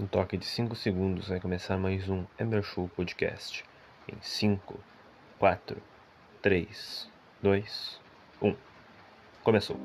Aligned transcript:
Um 0.00 0.06
toque 0.06 0.38
de 0.38 0.46
5 0.46 0.74
segundos 0.76 1.28
vai 1.28 1.38
começar 1.38 1.76
mais 1.76 2.08
um 2.08 2.24
Ember 2.40 2.62
Show 2.62 2.88
Podcast. 2.96 3.66
Em 4.10 4.16
5, 4.22 4.80
4, 5.38 5.76
3, 6.40 7.06
2, 7.42 8.00
1. 8.40 8.56
Começou. 9.44 9.78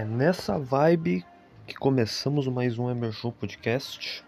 É 0.00 0.04
nessa 0.06 0.58
vibe 0.58 1.22
que 1.66 1.74
começamos 1.74 2.48
mais 2.48 2.78
um 2.78 2.88
Emer 2.88 3.12
Show 3.12 3.30
Podcast, 3.30 4.24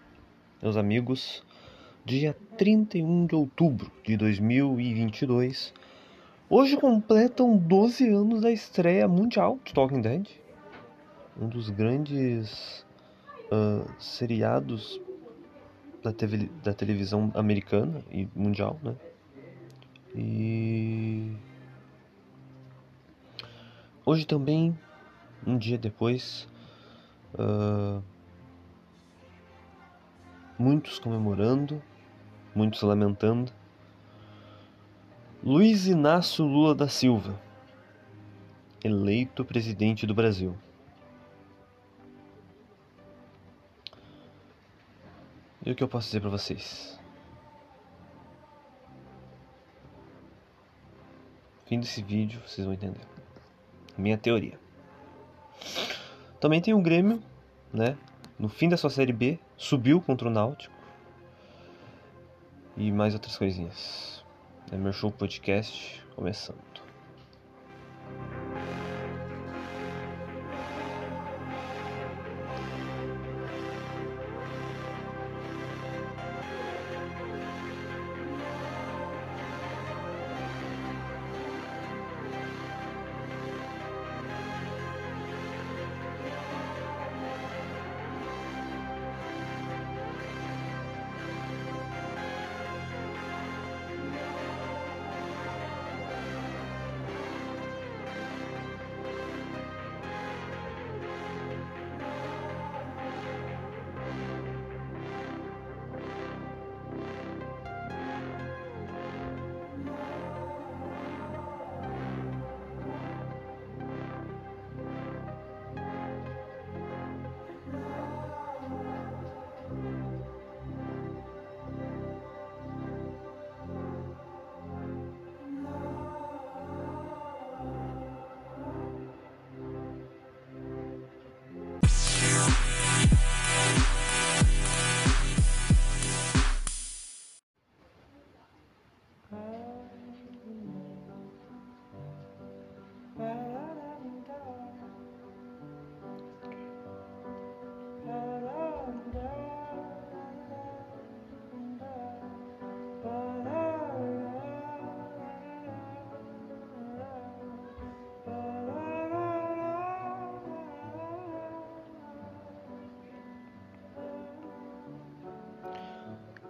meus 0.61 0.77
amigos. 0.77 1.43
Dia 2.05 2.37
31 2.59 3.25
de 3.25 3.33
outubro 3.33 3.91
de 4.03 4.15
2022. 4.15 5.73
Hoje 6.47 6.77
completam 6.77 7.57
12 7.57 8.07
anos 8.07 8.41
da 8.41 8.51
estreia 8.51 9.07
mundial 9.07 9.57
de 9.65 9.73
Talking 9.73 10.01
Dead, 10.01 10.27
um 11.41 11.47
dos 11.47 11.71
grandes 11.71 12.85
uh, 13.51 13.91
seriados 13.97 15.01
da, 16.03 16.13
TV, 16.13 16.51
da 16.63 16.75
televisão 16.75 17.31
americana 17.33 18.03
e 18.11 18.27
mundial, 18.35 18.79
né? 18.83 18.95
E 20.13 21.31
hoje 24.05 24.27
também 24.27 24.77
um 25.45 25.57
dia 25.57 25.77
depois, 25.77 26.47
uh, 27.33 28.01
muitos 30.57 30.99
comemorando, 30.99 31.81
muitos 32.55 32.81
lamentando. 32.81 33.51
Luiz 35.43 35.87
Inácio 35.87 36.45
Lula 36.45 36.73
da 36.73 36.87
Silva, 36.87 37.39
eleito 38.83 39.43
presidente 39.43 40.07
do 40.07 40.13
Brasil. 40.13 40.57
E 45.65 45.71
o 45.71 45.75
que 45.75 45.83
eu 45.83 45.87
posso 45.87 46.07
dizer 46.07 46.21
para 46.21 46.29
vocês? 46.29 46.99
Fim 51.65 51.79
desse 51.79 52.01
vídeo, 52.01 52.41
vocês 52.45 52.65
vão 52.65 52.73
entender. 52.73 53.01
Minha 53.97 54.17
teoria. 54.17 54.62
Também 56.43 56.59
tem 56.59 56.73
o 56.73 56.81
Grêmio, 56.81 57.23
né? 57.71 57.95
No 58.37 58.49
fim 58.49 58.67
da 58.67 58.75
sua 58.75 58.89
Série 58.89 59.13
B, 59.13 59.39
subiu 59.55 60.01
contra 60.01 60.27
o 60.27 60.29
Náutico. 60.29 60.75
E 62.75 62.91
mais 62.91 63.13
outras 63.13 63.37
coisinhas. 63.37 64.25
É 64.69 64.75
meu 64.75 64.91
show 64.91 65.09
podcast 65.09 66.03
começando. 66.17 66.82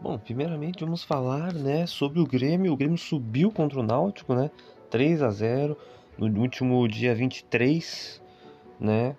Bom, 0.03 0.17
primeiramente 0.17 0.83
vamos 0.83 1.01
falar, 1.01 1.53
né, 1.53 1.87
sobre 1.87 2.19
o 2.19 2.27
Grêmio. 2.27 2.73
O 2.73 2.75
Grêmio 2.75 2.97
subiu 2.97 3.49
contra 3.49 3.79
o 3.79 3.83
Náutico, 3.83 4.35
né? 4.35 4.51
3 4.89 5.21
a 5.21 5.29
0 5.29 5.77
no 6.17 6.41
último 6.41 6.85
dia 6.89 7.15
23, 7.15 8.21
né? 8.77 9.15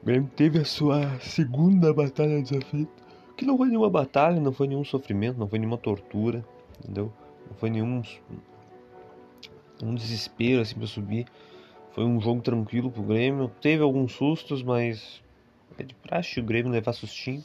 O 0.00 0.06
Grêmio 0.06 0.30
teve 0.34 0.60
a 0.60 0.64
sua 0.64 1.18
segunda 1.20 1.92
batalha 1.92 2.40
desafeita, 2.40 2.90
que 3.36 3.44
não 3.44 3.58
foi 3.58 3.68
nenhuma 3.68 3.90
batalha, 3.90 4.40
não 4.40 4.50
foi 4.50 4.66
nenhum 4.66 4.82
sofrimento, 4.82 5.38
não 5.38 5.46
foi 5.46 5.58
nenhuma 5.58 5.76
tortura, 5.76 6.42
entendeu? 6.82 7.12
Não 7.46 7.54
foi 7.58 7.68
nenhum 7.68 8.02
um 9.82 9.94
desespero 9.94 10.62
assim 10.62 10.76
para 10.76 10.86
subir. 10.86 11.26
Foi 11.90 12.04
um 12.04 12.18
jogo 12.18 12.40
tranquilo 12.40 12.90
pro 12.90 13.02
Grêmio. 13.02 13.52
Teve 13.60 13.82
alguns 13.82 14.12
sustos, 14.12 14.62
mas 14.62 15.22
é 15.76 15.82
de 15.82 15.94
praxe 15.94 16.40
o 16.40 16.42
Grêmio 16.42 16.72
levar 16.72 16.94
sustinho. 16.94 17.44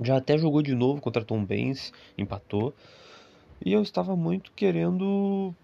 Já 0.00 0.16
até 0.16 0.36
jogou 0.36 0.62
de 0.62 0.74
novo 0.74 1.00
contra 1.00 1.24
Tom 1.24 1.44
Benz, 1.44 1.92
empatou. 2.18 2.74
E 3.64 3.72
eu 3.72 3.82
estava 3.82 4.16
muito 4.16 4.52
querendo 4.52 5.54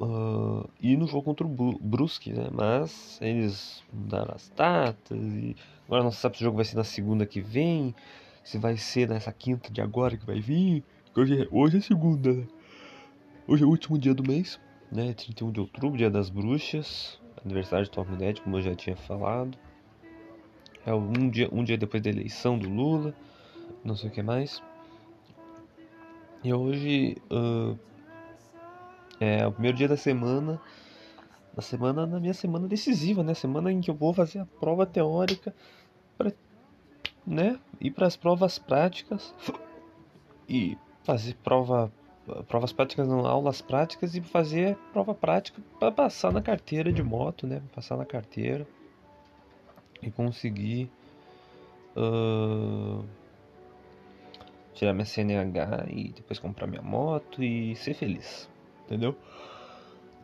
uh, 0.00 0.68
ir 0.80 0.96
no 0.96 1.06
jogo 1.06 1.22
contra 1.22 1.46
o 1.46 1.78
Brusque, 1.78 2.32
né? 2.32 2.48
Mas 2.52 3.18
eles 3.20 3.82
mudaram 3.92 4.34
as 4.34 4.48
datas 4.50 5.18
e 5.18 5.54
agora 5.86 6.02
não 6.02 6.10
se 6.10 6.18
sabe 6.18 6.36
se 6.36 6.42
o 6.42 6.46
jogo 6.46 6.56
vai 6.56 6.64
ser 6.64 6.76
na 6.76 6.84
segunda 6.84 7.26
que 7.26 7.40
vem. 7.40 7.94
se 8.42 8.58
vai 8.58 8.76
ser 8.76 9.08
nessa 9.08 9.32
quinta 9.32 9.70
de 9.72 9.80
agora 9.80 10.16
que 10.16 10.26
vai 10.26 10.40
vir. 10.40 10.82
Hoje 11.16 11.42
é, 11.42 11.48
hoje 11.50 11.78
é 11.78 11.80
segunda, 11.80 12.32
né? 12.32 12.46
Hoje 13.46 13.62
é 13.62 13.66
o 13.66 13.70
último 13.70 13.98
dia 13.98 14.14
do 14.14 14.22
mês, 14.26 14.58
né? 14.90 15.12
31 15.12 15.52
de 15.52 15.60
outubro, 15.60 15.98
dia 15.98 16.10
das 16.10 16.30
bruxas, 16.30 17.20
aniversário 17.44 17.84
de 17.84 17.90
Tom 17.90 18.04
Net, 18.18 18.40
como 18.40 18.56
eu 18.56 18.62
já 18.62 18.74
tinha 18.74 18.96
falado. 18.96 19.56
É 20.86 20.92
um 20.92 21.30
dia, 21.30 21.48
um 21.52 21.62
dia 21.62 21.78
depois 21.78 22.02
da 22.02 22.10
eleição 22.10 22.58
do 22.58 22.68
Lula, 22.68 23.14
não 23.84 23.94
sei 23.96 24.08
o 24.08 24.12
que 24.12 24.22
mais. 24.22 24.62
E 26.42 26.52
hoje 26.52 27.16
uh, 27.30 27.78
é 29.18 29.46
o 29.46 29.52
primeiro 29.52 29.76
dia 29.76 29.88
da 29.88 29.96
semana, 29.96 30.60
na 31.56 31.62
semana, 31.62 32.06
na 32.06 32.20
minha 32.20 32.34
semana 32.34 32.68
decisiva, 32.68 33.22
né? 33.22 33.32
Semana 33.32 33.72
em 33.72 33.80
que 33.80 33.90
eu 33.90 33.94
vou 33.94 34.12
fazer 34.12 34.40
a 34.40 34.46
prova 34.60 34.84
teórica 34.84 35.54
para, 36.18 36.32
né? 37.26 37.58
Ir 37.80 37.92
para 37.92 38.06
as 38.06 38.16
provas 38.16 38.58
práticas 38.58 39.34
e 40.48 40.76
fazer 41.02 41.34
prova, 41.36 41.90
provas 42.48 42.72
práticas, 42.72 43.08
não, 43.08 43.26
aulas 43.26 43.62
práticas 43.62 44.14
e 44.14 44.20
fazer 44.20 44.76
prova 44.92 45.14
prática 45.14 45.62
para 45.78 45.90
passar 45.90 46.32
na 46.32 46.42
carteira 46.42 46.92
de 46.92 47.02
moto, 47.02 47.46
né? 47.46 47.62
Passar 47.74 47.96
na 47.96 48.04
carteira 48.04 48.66
e 50.02 50.10
conseguir 50.10 50.90
uh, 51.96 53.04
tirar 54.74 54.92
minha 54.92 55.04
CNH 55.04 55.86
e 55.88 56.12
depois 56.12 56.38
comprar 56.38 56.66
minha 56.66 56.82
moto 56.82 57.42
e 57.42 57.74
ser 57.76 57.94
feliz, 57.94 58.48
entendeu? 58.84 59.16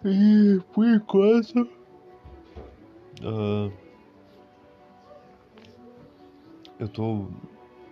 E 0.04 0.60
por 0.72 0.86
enquanto. 0.86 1.68
Uh, 3.22 3.72
eu 6.78 6.88
tô. 6.88 7.26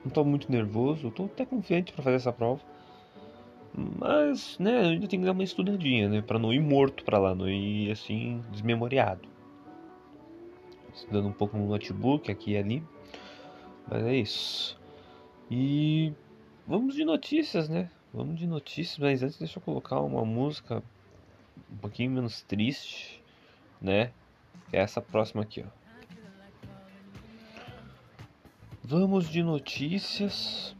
Não 0.04 0.12
tô 0.12 0.24
muito 0.24 0.50
nervoso, 0.50 1.10
tô 1.10 1.26
até 1.26 1.44
confiante 1.44 1.92
para 1.92 2.02
fazer 2.02 2.16
essa 2.16 2.32
prova. 2.32 2.62
Mas, 3.74 4.58
né, 4.58 4.84
eu 4.84 4.88
ainda 4.90 5.06
tenho 5.06 5.22
que 5.22 5.26
dar 5.26 5.32
uma 5.32 5.44
estudadinha, 5.44 6.08
né? 6.08 6.22
Pra 6.22 6.38
não 6.38 6.52
ir 6.52 6.60
morto 6.60 7.04
pra 7.04 7.18
lá, 7.18 7.34
não 7.34 7.48
ir 7.48 7.90
assim, 7.90 8.42
desmemoriado. 8.50 9.28
Estudando 10.94 11.28
um 11.28 11.32
pouco 11.32 11.56
no 11.56 11.68
notebook, 11.68 12.30
aqui 12.30 12.52
e 12.52 12.56
ali. 12.56 12.82
Mas 13.88 14.02
é 14.04 14.16
isso. 14.16 14.80
E 15.50 16.12
vamos 16.68 16.94
de 16.94 17.04
notícias, 17.04 17.68
né? 17.68 17.90
Vamos 18.12 18.38
de 18.38 18.46
notícias, 18.46 18.98
mas 18.98 19.22
antes 19.22 19.38
deixa 19.38 19.58
eu 19.58 19.62
colocar 19.62 20.00
uma 20.00 20.24
música 20.24 20.82
um 21.72 21.76
pouquinho 21.78 22.10
menos 22.10 22.42
triste, 22.42 23.22
né? 23.80 24.12
É 24.70 24.78
essa 24.80 25.00
próxima 25.00 25.42
aqui, 25.42 25.64
ó. 25.66 25.78
Vamos 28.84 29.28
de 29.28 29.42
notícias. 29.42 30.76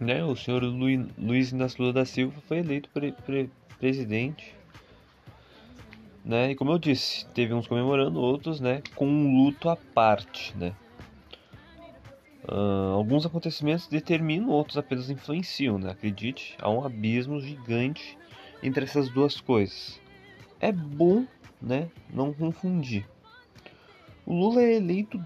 Né, 0.00 0.24
o 0.24 0.34
senhor 0.34 0.62
Luiz 0.62 1.52
Inácio 1.52 1.80
Lula 1.80 1.92
da 1.92 2.04
Silva 2.04 2.38
foi 2.46 2.58
eleito 2.58 2.90
pre, 2.90 3.12
pre, 3.12 3.48
presidente. 3.78 4.54
Né? 6.24 6.50
E 6.50 6.54
como 6.54 6.72
eu 6.72 6.78
disse, 6.78 7.24
teve 7.28 7.54
uns 7.54 7.66
comemorando, 7.66 8.20
outros 8.20 8.60
né, 8.60 8.82
com 8.94 9.06
um 9.06 9.44
luto 9.44 9.68
à 9.68 9.76
parte. 9.76 10.54
Né? 10.56 10.74
Uh, 12.46 12.92
alguns 12.94 13.24
acontecimentos 13.24 13.86
determinam, 13.86 14.50
outros 14.50 14.76
apenas 14.76 15.08
influenciam. 15.08 15.78
Né? 15.78 15.90
Acredite, 15.90 16.56
há 16.60 16.70
um 16.70 16.84
abismo 16.84 17.40
gigante 17.40 18.18
entre 18.62 18.84
essas 18.84 19.08
duas 19.08 19.40
coisas. 19.40 20.00
É 20.60 20.70
bom 20.70 21.26
né, 21.60 21.90
não 22.12 22.32
confundir. 22.32 23.06
O 24.26 24.34
Lula 24.34 24.62
é 24.62 24.76
eleito 24.76 25.22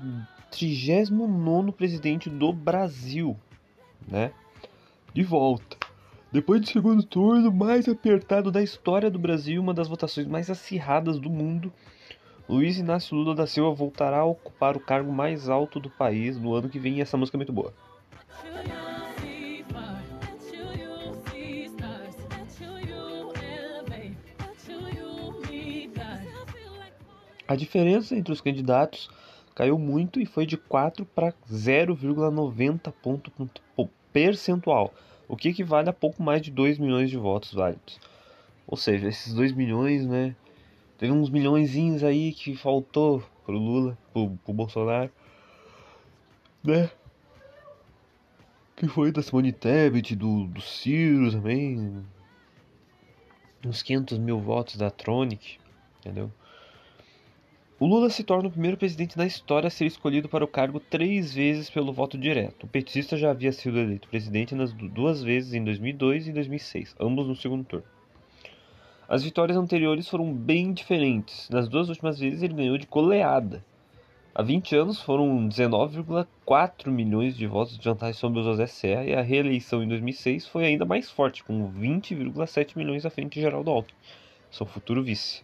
39 0.50 1.73
presidente 1.73 2.29
do 2.29 2.53
Brasil, 2.53 3.37
né? 4.06 4.32
De 5.15 5.23
volta. 5.23 5.76
Depois 6.32 6.61
do 6.61 6.69
segundo 6.69 7.03
turno 7.03 7.50
mais 7.53 7.88
apertado 7.88 8.50
da 8.50 8.62
história 8.62 9.11
do 9.11 9.19
Brasil, 9.19 9.62
uma 9.62 9.73
das 9.73 9.88
votações 9.88 10.26
mais 10.26 10.50
acirradas 10.50 11.19
do 11.19 11.31
mundo, 11.31 11.73
Luiz 12.48 12.78
Inácio 12.78 13.14
Lula 13.14 13.34
da 13.34 13.46
Silva 13.46 13.74
voltará 13.74 14.20
a 14.20 14.24
ocupar 14.24 14.74
o 14.74 14.80
cargo 14.80 15.12
mais 15.12 15.50
alto 15.50 15.78
do 15.78 15.90
país 15.90 16.38
no 16.38 16.54
ano 16.54 16.68
que 16.70 16.78
vem 16.78 16.96
e 16.96 17.00
essa 17.02 17.16
música 17.16 17.36
é 17.36 17.38
muito 17.38 17.52
boa. 17.52 17.74
A 27.46 27.54
diferença 27.54 28.16
entre 28.16 28.32
os 28.32 28.40
candidatos 28.40 29.10
caiu 29.54 29.78
muito 29.78 30.18
e 30.18 30.24
foi 30.24 30.46
de 30.46 30.56
4 30.56 31.04
para 31.04 31.34
0,90 31.50 32.92
ponto 33.02 33.30
percentual, 34.10 34.94
o 35.26 35.36
que 35.36 35.50
equivale 35.50 35.90
a 35.90 35.92
pouco 35.92 36.22
mais 36.22 36.40
de 36.40 36.50
2 36.50 36.78
milhões 36.78 37.10
de 37.10 37.18
votos 37.18 37.52
válidos. 37.52 38.00
Ou 38.66 38.76
seja, 38.76 39.08
esses 39.08 39.34
2 39.34 39.52
milhões, 39.52 40.06
né? 40.06 40.34
Teve 40.98 41.12
uns 41.12 41.30
milhõeszinhos 41.30 42.02
aí 42.02 42.32
que 42.32 42.56
faltou 42.56 43.22
pro 43.46 43.56
Lula, 43.56 43.96
pro, 44.12 44.36
pro 44.44 44.52
Bolsonaro, 44.52 45.10
né? 46.62 46.90
Que 48.74 48.88
foi 48.88 49.12
da 49.12 49.22
Simone 49.22 49.52
Tebet, 49.52 50.16
do, 50.16 50.44
do 50.48 50.60
Ciro 50.60 51.30
também. 51.30 52.04
Uns 53.64 53.80
500 53.80 54.18
mil 54.18 54.40
votos 54.40 54.76
da 54.76 54.90
Tronic, 54.90 55.58
entendeu? 56.00 56.32
O 57.78 57.86
Lula 57.86 58.10
se 58.10 58.24
torna 58.24 58.48
o 58.48 58.52
primeiro 58.52 58.76
presidente 58.76 59.16
da 59.16 59.24
história 59.24 59.68
a 59.68 59.70
ser 59.70 59.86
escolhido 59.86 60.28
para 60.28 60.44
o 60.44 60.48
cargo 60.48 60.80
três 60.80 61.32
vezes 61.32 61.70
pelo 61.70 61.92
voto 61.92 62.18
direto. 62.18 62.64
O 62.64 62.68
petista 62.68 63.16
já 63.16 63.30
havia 63.30 63.52
sido 63.52 63.78
eleito 63.78 64.08
presidente 64.08 64.52
nas 64.52 64.72
duas 64.72 65.22
vezes 65.22 65.54
em 65.54 65.62
2002 65.62 66.26
e 66.26 66.32
2006, 66.32 66.96
ambos 66.98 67.28
no 67.28 67.36
segundo 67.36 67.64
turno. 67.64 67.97
As 69.08 69.25
vitórias 69.25 69.56
anteriores 69.56 70.06
foram 70.06 70.34
bem 70.34 70.70
diferentes. 70.70 71.49
Nas 71.49 71.66
duas 71.66 71.88
últimas 71.88 72.19
vezes 72.19 72.43
ele 72.43 72.52
ganhou 72.52 72.76
de 72.76 72.87
goleada. 72.87 73.64
Há 74.34 74.43
20 74.43 74.76
anos 74.76 75.00
foram 75.00 75.49
19,4 75.49 76.90
milhões 76.90 77.34
de 77.34 77.46
votos 77.46 77.78
de 77.78 77.88
vantagem 77.88 78.12
sobre 78.12 78.40
o 78.40 78.43
José 78.43 78.66
Serra 78.66 79.05
e 79.05 79.14
a 79.14 79.22
reeleição 79.22 79.82
em 79.82 79.88
2006 79.88 80.46
foi 80.46 80.66
ainda 80.66 80.84
mais 80.84 81.10
forte, 81.10 81.43
com 81.43 81.72
20,7 81.72 82.76
milhões 82.76 83.06
à 83.06 83.10
frente 83.10 83.32
de 83.32 83.40
Geraldo 83.40 83.70
Alckmin, 83.70 83.99
seu 84.50 84.66
futuro 84.66 85.02
vice. 85.02 85.43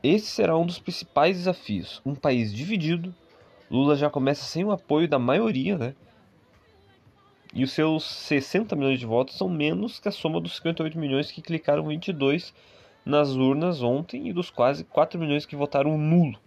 Esse 0.00 0.26
será 0.26 0.56
um 0.56 0.64
dos 0.64 0.78
principais 0.78 1.38
desafios. 1.38 2.00
Um 2.06 2.14
país 2.14 2.54
dividido, 2.54 3.12
Lula 3.68 3.96
já 3.96 4.08
começa 4.08 4.44
sem 4.44 4.64
o 4.64 4.70
apoio 4.70 5.08
da 5.08 5.18
maioria, 5.18 5.76
né? 5.76 5.94
E 7.54 7.64
os 7.64 7.72
seus 7.72 8.04
60 8.04 8.76
milhões 8.76 8.98
de 8.98 9.06
votos 9.06 9.36
são 9.36 9.48
menos 9.48 9.98
que 9.98 10.08
a 10.08 10.12
soma 10.12 10.40
dos 10.40 10.56
58 10.56 10.98
milhões 10.98 11.30
que 11.30 11.40
clicaram 11.40 11.86
22 11.86 12.52
nas 13.04 13.30
urnas 13.30 13.82
ontem 13.82 14.28
e 14.28 14.32
dos 14.32 14.50
quase 14.50 14.84
4 14.84 15.18
milhões 15.18 15.46
que 15.46 15.56
votaram 15.56 15.96
nulo. 15.96 16.38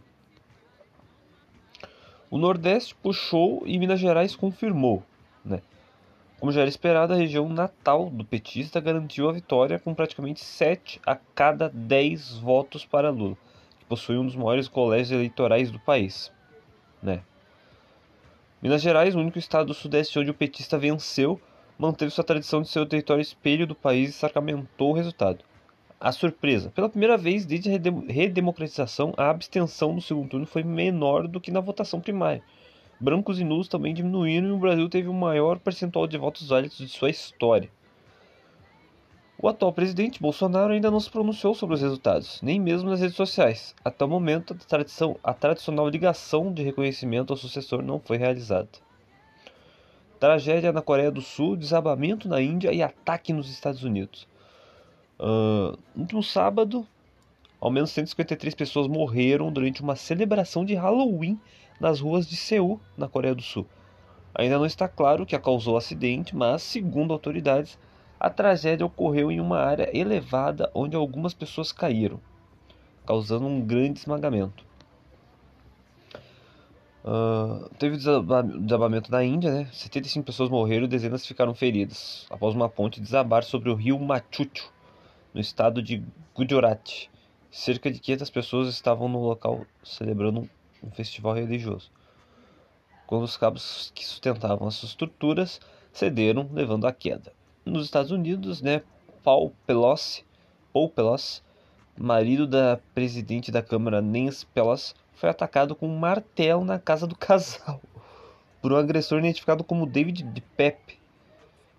O 2.30 2.38
Nordeste 2.38 2.96
puxou 2.96 3.64
e 3.66 3.78
Minas 3.78 4.00
Gerais 4.00 4.36
confirmou, 4.36 5.04
né? 5.44 5.62
Como 6.40 6.52
já 6.52 6.62
era 6.62 6.70
esperado, 6.70 7.14
a 7.14 7.18
região 7.18 7.48
natal 7.50 8.10
do 8.10 8.26
petista 8.26 8.80
garantiu 8.80 9.30
a 9.30 9.32
vitória 9.32 9.78
com 9.78 9.94
praticamente 9.94 10.40
7 10.40 11.00
a 11.06 11.16
cada 11.16 11.70
10 11.70 12.38
votos 12.38 12.84
para 12.84 13.12
Lula, 13.12 13.38
que 13.78 13.86
possui 13.86 14.18
um 14.18 14.26
dos 14.26 14.36
maiores 14.36 14.68
colégios 14.68 15.12
eleitorais 15.12 15.70
do 15.70 15.80
país. 15.80 16.32
Né? 17.02 17.22
Minas 18.62 18.82
Gerais, 18.82 19.16
o 19.16 19.20
único 19.20 19.40
estado 19.40 19.68
do 19.68 19.74
Sudeste 19.74 20.20
onde 20.20 20.30
o 20.30 20.34
petista 20.34 20.78
venceu, 20.78 21.42
manteve 21.78 22.12
sua 22.12 22.24
tradição 22.24 22.62
de 22.62 22.70
ser 22.70 22.80
o 22.80 22.86
território 22.86 23.22
espelho 23.22 23.66
do 23.66 23.74
país 23.74 24.10
e 24.10 24.14
sacramentou 24.14 24.92
o 24.92 24.96
resultado. 24.96 25.44
A 26.00 26.12
surpresa: 26.12 26.70
pela 26.70 26.90
primeira 26.90 27.18
vez 27.18 27.46
desde 27.46 27.70
a 27.70 27.80
redemocratização, 28.08 29.14
a 29.18 29.30
abstenção 29.30 29.94
no 29.94 30.02
segundo 30.02 30.30
turno 30.30 30.46
foi 30.46 30.64
menor 30.64 31.28
do 31.28 31.42
que 31.42 31.52
na 31.52 31.60
votação 31.60 32.00
primária 32.00 32.44
brancos 33.02 33.40
e 33.40 33.44
nulos 33.44 33.68
também 33.68 33.96
diminuíram 33.96 34.50
e 34.50 34.52
o 34.52 34.60
Brasil 34.60 34.88
teve 34.88 35.10
o 35.10 35.14
maior 35.14 35.58
percentual 35.58 36.06
de 36.06 36.20
votos 36.20 36.48
válidos 36.48 36.78
de 36.78 36.88
sua 36.88 37.10
história. 37.10 37.68
O 39.44 39.48
atual 39.48 39.74
presidente 39.74 40.22
Bolsonaro 40.22 40.72
ainda 40.72 40.92
não 40.92 41.00
se 41.00 41.10
pronunciou 41.10 41.56
sobre 41.56 41.74
os 41.74 41.82
resultados, 41.82 42.40
nem 42.44 42.60
mesmo 42.60 42.92
nas 42.92 43.02
redes 43.02 43.16
sociais. 43.16 43.74
Até 43.84 44.06
o 44.06 44.08
momento, 44.08 44.54
a, 44.54 44.56
tradição, 44.56 45.18
a 45.24 45.34
tradicional 45.34 45.90
ligação 45.90 46.54
de 46.54 46.62
reconhecimento 46.62 47.34
ao 47.34 47.38
sucessor 47.38 47.82
não 47.82 48.00
foi 48.00 48.18
realizada. 48.18 48.70
Tragédia 50.20 50.72
na 50.72 50.84
Coreia 50.84 51.10
do 51.10 51.22
Sul, 51.22 51.56
desabamento 51.56 52.30
na 52.30 52.40
Índia 52.40 52.72
e 52.72 52.84
ataque 52.84 53.34
nos 53.34 53.50
Estados 53.50 53.84
Unidos. 53.84 54.28
Uh, 55.20 55.76
no 55.96 56.22
sábado, 56.22 56.86
ao 57.60 57.72
menos 57.72 57.90
153 57.90 58.54
pessoas 58.54 58.88
morreram 58.88 59.52
durante 59.52 59.82
uma 59.82 59.96
celebração 59.96 60.64
de 60.64 60.76
Halloween 60.76 61.40
nas 61.80 62.00
ruas 62.00 62.28
de 62.28 62.36
Seul, 62.36 62.80
na 62.96 63.08
Coreia 63.08 63.34
do 63.34 63.42
Sul. 63.42 63.66
Ainda 64.36 64.60
não 64.60 64.68
está 64.68 64.88
claro 64.88 65.24
o 65.24 65.26
que 65.26 65.38
causou 65.40 65.74
o 65.74 65.78
acidente, 65.78 66.36
mas, 66.36 66.62
segundo 66.62 67.12
autoridades, 67.12 67.80
a 68.22 68.30
tragédia 68.30 68.86
ocorreu 68.86 69.32
em 69.32 69.40
uma 69.40 69.58
área 69.58 69.90
elevada 69.98 70.70
onde 70.76 70.96
algumas 70.96 71.34
pessoas 71.34 71.72
caíram, 71.72 72.20
causando 73.04 73.48
um 73.48 73.60
grande 73.60 73.98
esmagamento. 73.98 74.64
Uh, 77.04 77.68
teve 77.80 77.98
desabamento 77.98 79.12
na 79.12 79.24
Índia, 79.24 79.52
né? 79.52 79.70
75 79.74 80.24
pessoas 80.24 80.52
morreram 80.52 80.86
e 80.86 80.88
dezenas 80.88 81.26
ficaram 81.26 81.56
feridas 81.56 82.28
após 82.30 82.54
uma 82.54 82.70
ponte 82.70 83.02
desabar 83.02 83.44
sobre 83.44 83.72
o 83.72 83.76
rio 83.76 84.00
Machuchu, 84.00 84.72
no 85.34 85.42
estado 85.42 85.82
de 85.82 86.04
Gujarat. 86.36 87.10
Cerca 87.50 87.90
de 87.90 88.00
500 88.00 88.30
pessoas 88.30 88.68
estavam 88.68 89.10
no 89.10 89.20
local 89.20 89.66
celebrando 89.84 90.48
um 90.84 90.92
festival 90.92 91.34
religioso. 91.34 91.90
Quando 93.08 93.24
os 93.24 93.36
cabos 93.36 93.92
que 93.96 94.06
sustentavam 94.06 94.68
as 94.68 94.84
estruturas 94.84 95.60
cederam, 95.92 96.48
levando 96.54 96.86
à 96.86 96.94
queda. 96.94 97.34
Nos 97.64 97.86
Estados 97.86 98.10
Unidos, 98.10 98.60
né, 98.60 98.82
Paul 99.24 99.54
Pelosi, 99.68 100.26
Paul 100.74 100.90
Pelosi, 100.90 101.44
marido 101.96 102.48
da 102.48 102.80
presidente 102.96 103.52
da 103.52 103.62
Câmara 103.62 104.02
Nancy 104.02 104.48
Pelosi, 104.48 104.96
foi 105.14 105.30
atacado 105.30 105.76
com 105.76 105.88
um 105.88 106.00
martelo 106.00 106.66
na 106.66 106.80
casa 106.80 107.06
do 107.06 107.14
casal 107.16 107.80
por 108.60 108.74
um 108.74 108.78
agressor 108.78 109.20
identificado 109.20 109.64
como 109.64 109.86
David 109.86 110.24
de 110.24 110.42
Pepe. 110.42 111.00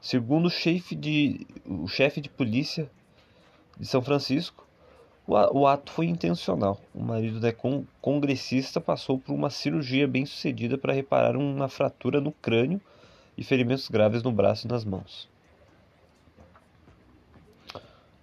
Segundo 0.00 0.46
o 0.46 0.50
chefe 0.50 0.94
de, 0.94 1.44
o 1.66 1.88
chefe 1.88 2.20
de 2.20 2.28
polícia 2.28 2.88
de 3.76 3.84
São 3.84 4.00
Francisco, 4.00 4.64
o 5.26 5.66
ato 5.66 5.90
foi 5.90 6.06
intencional. 6.06 6.80
O 6.94 7.02
marido 7.02 7.40
da 7.40 7.52
congressista 8.00 8.80
passou 8.80 9.18
por 9.18 9.32
uma 9.32 9.50
cirurgia 9.50 10.06
bem 10.06 10.24
sucedida 10.26 10.78
para 10.78 10.92
reparar 10.92 11.36
uma 11.36 11.68
fratura 11.68 12.20
no 12.20 12.30
crânio 12.30 12.80
e 13.36 13.42
ferimentos 13.42 13.88
graves 13.88 14.22
no 14.22 14.30
braço 14.30 14.66
e 14.66 14.70
nas 14.70 14.84
mãos. 14.84 15.31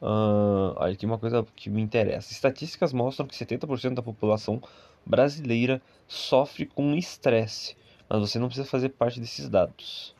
Uh, 0.01 0.81
aí 0.81 0.97
uma 1.03 1.17
coisa 1.17 1.45
que 1.55 1.69
me 1.69 1.81
interessa. 1.81 2.31
Estatísticas 2.31 2.93
mostram 2.93 3.27
que 3.27 3.35
70% 3.35 3.95
da 3.95 4.01
população 4.01 4.61
brasileira 5.05 5.81
sofre 6.07 6.65
com 6.65 6.95
estresse, 6.95 7.75
mas 8.07 8.19
você 8.19 8.39
não 8.39 8.47
precisa 8.47 8.67
fazer 8.67 8.89
parte 8.89 9.19
desses 9.19 9.49
dados. 9.49 10.15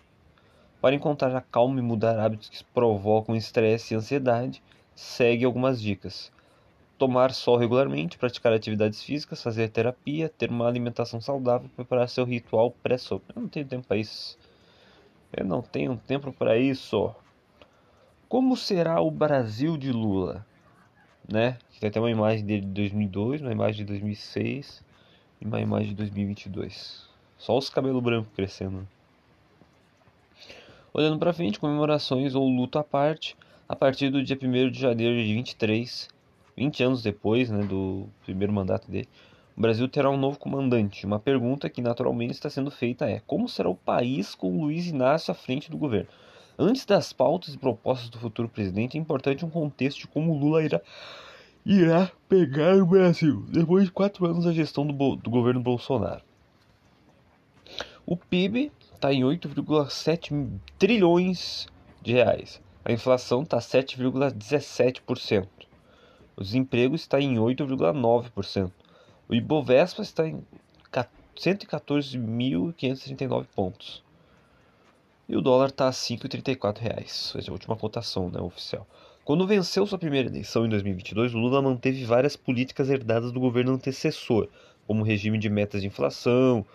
Para 0.82 0.96
encontrar 0.96 1.36
a 1.36 1.42
calma 1.42 1.80
e 1.80 1.84
mudar 1.84 2.20
hábitos 2.20 2.50
que 2.50 2.64
provocam 2.64 3.36
estresse 3.36 3.94
e 3.94 3.98
ansiedade, 3.98 4.62
segue 4.96 5.46
algumas 5.46 5.82
dicas 5.82 6.32
tomar 7.00 7.34
sol 7.34 7.56
regularmente, 7.56 8.18
praticar 8.18 8.52
atividades 8.52 9.02
físicas, 9.02 9.42
fazer 9.42 9.70
terapia, 9.70 10.28
ter 10.28 10.50
uma 10.50 10.68
alimentação 10.68 11.22
saudável, 11.22 11.70
preparar 11.74 12.10
seu 12.10 12.26
ritual 12.26 12.72
pré-sono. 12.84 13.22
Eu 13.34 13.42
não 13.42 13.50
tenho 13.50 13.66
tempo 13.66 13.88
para 13.88 13.98
isso. 13.98 14.38
Eu 15.32 15.46
não 15.46 15.62
tenho 15.62 15.96
tempo 16.06 16.34
para 16.34 16.58
isso. 16.58 17.16
Como 18.30 18.56
será 18.56 19.02
o 19.02 19.10
Brasil 19.10 19.76
de 19.76 19.92
Lula? 19.92 20.46
Né? 21.28 21.58
Tem 21.80 21.90
até 21.90 22.00
uma 22.00 22.12
imagem 22.12 22.46
dele 22.46 22.62
de 22.62 22.68
2002, 22.68 23.42
uma 23.42 23.52
imagem 23.52 23.78
de 23.78 23.86
2006 23.86 24.84
e 25.42 25.46
uma 25.46 25.60
imagem 25.60 25.90
de 25.90 25.96
2022. 25.96 27.10
Só 27.40 27.58
os 27.58 27.72
cabelos 27.72 28.04
brancos 28.04 28.32
crescendo. 28.36 28.88
Olhando 30.94 31.18
para 31.18 31.34
frente, 31.34 31.60
comemorações 31.60 32.36
ou 32.36 32.48
luto 32.48 32.78
à 32.78 32.84
parte, 32.84 33.36
a 33.68 33.76
partir 33.76 34.12
do 34.12 34.24
dia 34.24 34.38
1 34.40 34.70
de 34.70 34.80
janeiro 34.80 35.16
de 35.16 35.34
23 35.34 36.08
20 36.56 36.84
anos 36.84 37.02
depois 37.02 37.50
né, 37.50 37.64
do 37.64 38.08
primeiro 38.26 38.54
mandato 38.54 38.92
dele, 38.92 39.10
o 39.58 39.62
Brasil 39.62 39.88
terá 39.90 40.08
um 40.08 40.18
novo 40.18 40.38
comandante. 40.38 41.04
Uma 41.04 41.18
pergunta 41.18 41.68
que 41.68 41.82
naturalmente 41.82 42.34
está 42.34 42.50
sendo 42.50 42.70
feita 42.70 43.10
é: 43.10 43.22
como 43.26 43.50
será 43.50 43.70
o 43.70 43.76
país 43.76 44.36
com 44.36 44.62
Luiz 44.62 44.86
Inácio 44.86 45.32
à 45.32 45.34
frente 45.34 45.72
do 45.72 45.78
governo? 45.78 46.10
Antes 46.62 46.86
das 46.86 47.14
pautas 47.14 47.54
e 47.54 47.58
propostas 47.58 48.10
do 48.10 48.20
futuro 48.20 48.50
presidente, 48.50 48.98
é 48.98 49.00
importante 49.00 49.46
um 49.46 49.50
contexto 49.50 50.00
de 50.00 50.08
como 50.08 50.38
Lula 50.38 50.62
irá, 50.62 50.82
irá 51.66 52.12
pegar 52.28 52.76
o 52.76 52.86
Brasil 52.86 53.46
depois 53.48 53.86
de 53.86 53.92
quatro 53.92 54.26
anos 54.26 54.44
da 54.44 54.52
gestão 54.52 54.86
do, 54.86 55.16
do 55.16 55.30
governo 55.30 55.62
Bolsonaro. 55.62 56.22
O 58.06 58.18
PIB 58.18 58.74
está 58.94 59.14
em 59.14 59.22
8,7 59.22 60.50
trilhões 60.78 61.66
de 62.02 62.12
reais. 62.12 62.62
A 62.84 62.92
inflação 62.92 63.44
está 63.44 63.60
7,17%. 63.60 65.48
O 66.36 66.44
desemprego 66.44 66.94
está 66.94 67.22
em 67.22 67.36
8,9%. 67.36 68.70
O 69.30 69.34
Ibovespa 69.34 70.02
está 70.02 70.28
em 70.28 70.46
114.539 71.38 73.46
pontos. 73.56 74.09
E 75.30 75.38
o 75.38 75.42
dólar 75.42 75.70
está 75.70 75.88
a 75.88 75.92
5,34 75.92 76.80
reais, 76.80 77.36
é 77.36 77.48
a 77.48 77.54
última 77.54 77.76
cotação 77.76 78.32
né, 78.32 78.42
oficial. 78.42 78.88
Quando 79.24 79.46
venceu 79.46 79.86
sua 79.86 80.00
primeira 80.00 80.28
eleição 80.28 80.66
em 80.66 80.70
2022, 80.70 81.34
Lula 81.34 81.62
manteve 81.62 82.04
várias 82.04 82.36
políticas 82.36 82.90
herdadas 82.90 83.32
do 83.32 83.40
governo 83.40 83.74
antecessor, 83.74 84.50
como 84.88 85.02
o 85.02 85.06
regime 85.06 85.38
de 85.38 85.48
metas 85.48 85.82
de 85.82 85.88
inflação, 85.88 86.66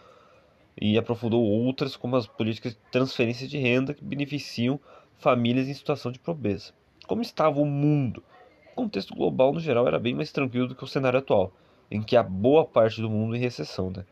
e 0.80 0.96
aprofundou 0.96 1.42
outras, 1.42 1.96
como 1.96 2.14
as 2.14 2.28
políticas 2.28 2.74
de 2.74 2.78
transferência 2.92 3.48
de 3.48 3.58
renda 3.58 3.92
que 3.92 4.04
beneficiam 4.04 4.78
famílias 5.18 5.66
em 5.66 5.74
situação 5.74 6.12
de 6.12 6.20
pobreza. 6.20 6.72
Como 7.08 7.22
estava 7.22 7.60
o 7.60 7.66
mundo 7.66 8.22
o 8.70 8.76
contexto 8.76 9.14
global, 9.16 9.52
no 9.52 9.60
geral, 9.60 9.86
era 9.86 9.98
bem 9.98 10.14
mais 10.14 10.30
tranquilo 10.30 10.68
do 10.68 10.74
que 10.76 10.82
o 10.82 10.88
cenário 10.88 11.18
atual, 11.18 11.52
em 11.90 12.02
que 12.02 12.16
há 12.16 12.22
boa 12.22 12.64
parte 12.64 13.00
do 13.00 13.08
mundo 13.08 13.34
em 13.34 13.40
recessão, 13.40 13.90
né? 13.90 14.04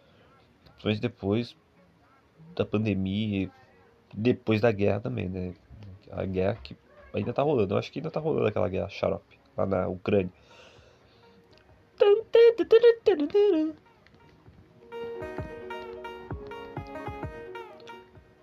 Principalmente 0.64 1.00
depois 1.00 1.56
da 2.54 2.64
pandemia 2.64 3.50
depois 4.12 4.60
da 4.60 4.70
guerra 4.70 5.00
também, 5.00 5.28
né? 5.28 5.52
A 6.10 6.24
guerra 6.24 6.58
que 6.62 6.76
ainda 7.12 7.32
tá 7.32 7.42
rolando. 7.42 7.74
Eu 7.74 7.78
acho 7.78 7.90
que 7.90 7.98
ainda 7.98 8.10
tá 8.10 8.20
rolando 8.20 8.46
aquela 8.46 8.68
guerra 8.68 8.88
xarope 8.88 9.38
lá 9.56 9.66
na 9.66 9.88
Ucrânia. 9.88 10.30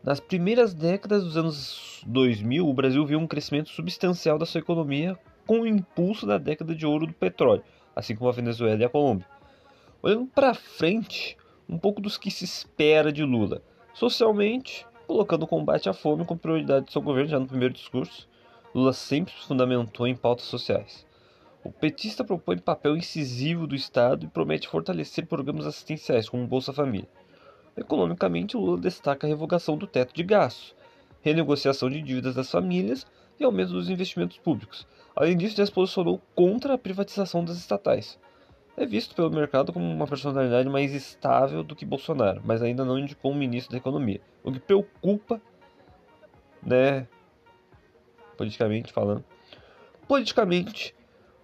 Nas 0.04 0.20
primeiras 0.20 0.74
décadas 0.74 1.24
dos 1.24 1.38
anos 1.38 2.02
2000, 2.08 2.68
o 2.68 2.74
Brasil 2.74 3.06
viu 3.06 3.20
um 3.20 3.28
crescimento 3.28 3.70
substancial 3.70 4.38
da 4.38 4.46
sua 4.46 4.60
economia 4.60 5.18
com 5.46 5.62
o 5.62 5.68
impulso 5.68 6.26
da 6.26 6.38
década 6.38 6.74
de 6.74 6.86
ouro 6.86 7.06
do 7.06 7.14
petróleo, 7.14 7.64
assim 7.96 8.16
como 8.16 8.30
a 8.30 8.34
Venezuela 8.34 8.82
e 8.82 8.86
a 8.86 8.90
Colômbia. 8.90 9.28
Olhando 10.02 10.28
para 10.28 10.54
frente, 10.54 11.38
um 11.68 11.78
pouco 11.78 12.02
dos 12.02 12.18
que 12.18 12.32
se 12.32 12.46
espera 12.46 13.12
de 13.12 13.24
Lula. 13.24 13.62
Socialmente, 13.94 14.86
colocando 15.10 15.42
o 15.42 15.48
combate 15.48 15.90
à 15.90 15.94
fome 15.94 16.24
como 16.24 16.40
prioridade 16.40 16.86
do 16.86 16.92
seu 16.92 17.02
governo 17.02 17.32
já 17.32 17.40
no 17.40 17.48
primeiro 17.48 17.74
discurso, 17.74 18.30
Lula 18.76 18.94
sempre 18.94 19.34
se 19.34 19.48
fundamentou 19.48 20.06
em 20.06 20.16
pautas 20.16 20.46
sociais. 20.46 21.04
O 21.64 21.72
petista 21.72 22.24
propõe 22.24 22.60
papel 22.60 22.96
incisivo 22.96 23.66
do 23.66 23.74
Estado 23.74 24.28
e 24.28 24.30
promete 24.30 24.68
fortalecer 24.68 25.26
programas 25.26 25.66
assistenciais 25.66 26.30
como 26.30 26.46
Bolsa 26.46 26.72
Família. 26.72 27.10
Economicamente, 27.76 28.56
Lula 28.56 28.78
destaca 28.78 29.26
a 29.26 29.28
revogação 29.28 29.76
do 29.76 29.88
teto 29.88 30.14
de 30.14 30.22
gastos, 30.22 30.76
renegociação 31.22 31.90
de 31.90 32.04
dívidas 32.04 32.36
das 32.36 32.52
famílias 32.52 33.08
e 33.40 33.44
aumento 33.44 33.74
dos 33.74 33.90
investimentos 33.90 34.38
públicos, 34.38 34.86
Além 35.20 35.36
disso, 35.36 35.58
já 35.58 35.66
se 35.66 35.72
posicionou 35.72 36.22
contra 36.34 36.76
a 36.76 36.78
privatização 36.78 37.44
das 37.44 37.58
estatais. 37.58 38.18
É 38.80 38.86
visto 38.86 39.14
pelo 39.14 39.30
mercado 39.30 39.74
como 39.74 39.86
uma 39.86 40.08
personalidade 40.08 40.70
mais 40.70 40.94
estável 40.94 41.64
do 41.64 41.76
que 41.76 41.86
Bolsonaro, 41.86 42.42
mas 42.46 42.62
ainda 42.62 42.86
não 42.86 42.98
indicou 42.98 43.34
um 43.34 43.36
ministro 43.36 43.74
da 43.74 43.78
Economia, 43.78 44.22
o 44.42 44.54
que 44.54 44.60
preocupa, 44.60 45.42
né, 46.66 47.06
politicamente 48.38 48.94
falando. 48.94 49.22
Politicamente, 50.08 50.96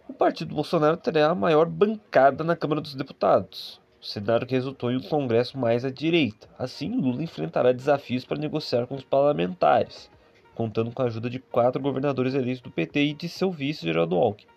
o 0.08 0.14
partido 0.14 0.56
Bolsonaro 0.56 0.96
terá 0.96 1.30
a 1.30 1.36
maior 1.36 1.66
bancada 1.66 2.42
na 2.42 2.56
Câmara 2.56 2.80
dos 2.80 2.96
Deputados, 2.96 3.82
cenário 4.02 4.48
que 4.48 4.56
resultou 4.56 4.90
em 4.90 4.96
um 4.96 5.02
Congresso 5.02 5.58
mais 5.58 5.84
à 5.84 5.92
direita. 5.92 6.48
Assim, 6.58 6.90
Lula 6.96 7.22
enfrentará 7.22 7.74
desafios 7.74 8.24
para 8.24 8.40
negociar 8.40 8.88
com 8.88 8.96
os 8.96 9.04
parlamentares 9.04 10.10
contando 10.56 10.92
com 10.92 11.02
a 11.02 11.06
ajuda 11.06 11.30
de 11.30 11.38
quatro 11.38 11.82
governadores 11.82 12.34
eleitos 12.34 12.62
do 12.62 12.72
PT 12.72 13.04
e 13.04 13.14
de 13.14 13.28
seu 13.28 13.52
vice 13.52 13.86
Geraldo 13.86 14.16
Alckmin. 14.16 14.50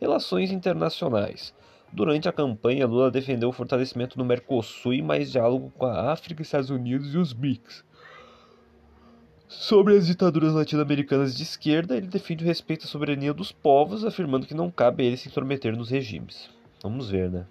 Relações 0.00 0.50
internacionais. 0.50 1.54
Durante 1.92 2.28
a 2.28 2.32
campanha, 2.32 2.86
Lula 2.86 3.10
defendeu 3.10 3.48
o 3.48 3.52
fortalecimento 3.52 4.16
do 4.18 4.24
Mercosul 4.24 4.94
e 4.94 5.02
mais 5.02 5.32
diálogo 5.32 5.72
com 5.76 5.86
a 5.86 6.12
África, 6.12 6.42
Estados 6.42 6.70
Unidos 6.70 7.14
e 7.14 7.18
os 7.18 7.32
BRICS. 7.32 7.84
Sobre 9.48 9.96
as 9.96 10.06
ditaduras 10.06 10.52
latino-americanas 10.52 11.34
de 11.34 11.42
esquerda, 11.42 11.96
ele 11.96 12.06
defende 12.06 12.44
o 12.44 12.46
respeito 12.46 12.84
à 12.84 12.88
soberania 12.88 13.32
dos 13.32 13.50
povos, 13.50 14.04
afirmando 14.04 14.46
que 14.46 14.52
não 14.52 14.70
cabe 14.70 15.02
a 15.02 15.06
ele 15.06 15.16
se 15.16 15.28
intrometer 15.28 15.74
nos 15.74 15.88
regimes. 15.88 16.50
Vamos 16.82 17.10
ver, 17.10 17.30
né? 17.30 17.46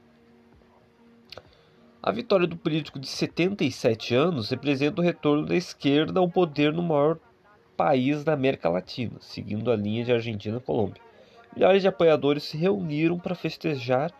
A 2.01 2.12
vitória 2.12 2.46
do 2.46 2.56
político 2.56 3.00
de 3.00 3.08
77 3.08 4.13
anos 4.13 4.51
representa 4.51 5.01
o 5.01 5.03
retorno 5.03 5.48
da 5.48 5.56
esquerda 5.56 6.20
ao 6.20 6.29
poder 6.29 6.72
no 6.72 6.84
maior 6.84 7.17
país 7.75 8.24
da 8.24 8.34
América 8.34 8.70
Latina, 8.70 9.17
seguindo 9.20 9.72
a 9.72 9.75
linha 9.75 10.06
de 10.06 10.13
Argentina 10.13 10.58
e 10.58 10.62
Colômbia. 10.62 11.01
Milhares 11.56 11.82
de 11.82 11.88
apoiadores 11.88 12.44
se 12.44 12.56
reuniram 12.56 13.17
para 13.17 13.34
festejar 13.34 14.13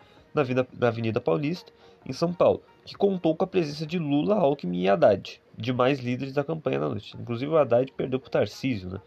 na, 0.44 0.88
Avenida 0.88 1.22
Paulista, 1.22 1.72
em 2.06 2.14
São 2.14 2.34
Paulo, 2.34 2.64
que 2.86 2.96
contou 2.96 3.36
com 3.36 3.44
a 3.44 3.48
presença 3.48 3.86
de 3.86 4.00
Lula, 4.00 4.36
Alckmin 4.36 4.84
e 4.84 4.90
Haddad, 4.90 5.42
demais 5.58 6.00
líderes 6.00 6.34
da 6.34 6.44
campanha 6.44 6.80
na 6.80 6.90
noite. 6.90 7.16
Inclusive 7.20 7.52
o 7.52 7.58
Haddad 7.58 7.92
perdeu 7.94 8.20
para 8.20 8.28
o 8.28 8.32
Tarcísio, 8.32 8.90
né? 8.90 9.02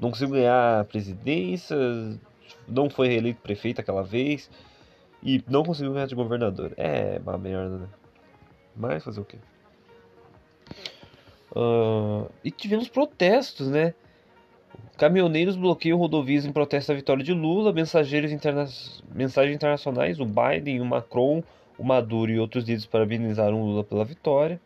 Não 0.00 0.10
conseguiu 0.10 0.34
ganhar 0.34 0.80
a 0.80 0.84
presidência, 0.84 1.76
não 2.66 2.90
foi 2.90 3.08
reeleito 3.08 3.40
prefeito 3.40 3.80
aquela 3.80 4.02
vez 4.02 4.50
e 5.22 5.42
não 5.48 5.62
conseguiu 5.62 5.92
ganhar 5.92 6.06
de 6.06 6.14
governador. 6.14 6.72
É 6.76 7.20
uma 7.22 7.38
merda, 7.38 7.78
né? 7.78 7.88
Mas 8.76 9.04
fazer 9.04 9.20
o 9.20 9.24
quê? 9.24 9.38
Uh, 11.54 12.28
e 12.42 12.50
tivemos 12.50 12.88
protestos, 12.88 13.68
né? 13.68 13.94
Caminhoneiros 14.96 15.56
bloqueiam 15.56 15.98
rodovias 15.98 16.44
em 16.44 16.52
protesto 16.52 16.92
à 16.92 16.94
vitória 16.94 17.24
de 17.24 17.32
Lula. 17.32 17.72
Mensageiros 17.72 18.30
interna... 18.30 18.66
mensagens 19.12 19.54
internacionais, 19.54 20.20
o 20.20 20.24
Biden, 20.24 20.80
o 20.80 20.84
Macron, 20.84 21.42
o 21.78 21.84
Maduro 21.84 22.30
e 22.30 22.38
outros 22.38 22.64
líderes 22.64 22.86
parabenizaram 22.86 23.64
Lula 23.64 23.82
pela 23.82 24.04
vitória. 24.04 24.60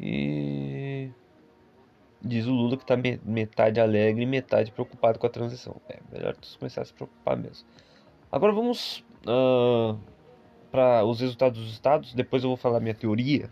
E 0.00 1.10
diz 2.20 2.46
o 2.46 2.52
Lula 2.52 2.76
que 2.76 2.82
está 2.84 2.96
metade 3.24 3.80
alegre 3.80 4.22
e 4.22 4.26
metade 4.26 4.70
preocupado 4.72 5.18
com 5.18 5.26
a 5.26 5.30
transição. 5.30 5.76
É 5.88 5.98
melhor 6.12 6.34
começar 6.58 6.82
a 6.82 6.84
se 6.84 6.92
preocupar 6.92 7.36
mesmo. 7.36 7.66
Agora 8.30 8.52
vamos 8.52 9.04
uh, 9.26 9.98
para 10.70 11.04
os 11.04 11.20
resultados 11.20 11.60
dos 11.60 11.72
estados. 11.72 12.14
Depois 12.14 12.42
eu 12.42 12.50
vou 12.50 12.56
falar 12.56 12.80
minha 12.80 12.94
teoria 12.94 13.50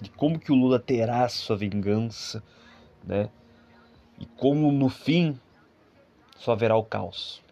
de 0.00 0.10
como 0.10 0.38
que 0.38 0.52
o 0.52 0.54
Lula 0.54 0.78
terá 0.78 1.28
sua 1.28 1.56
vingança, 1.56 2.42
né? 3.04 3.28
E 4.20 4.26
como 4.26 4.70
no 4.72 4.88
fim 4.88 5.38
só 6.36 6.52
haverá 6.52 6.76
o 6.76 6.84
caos. 6.84 7.42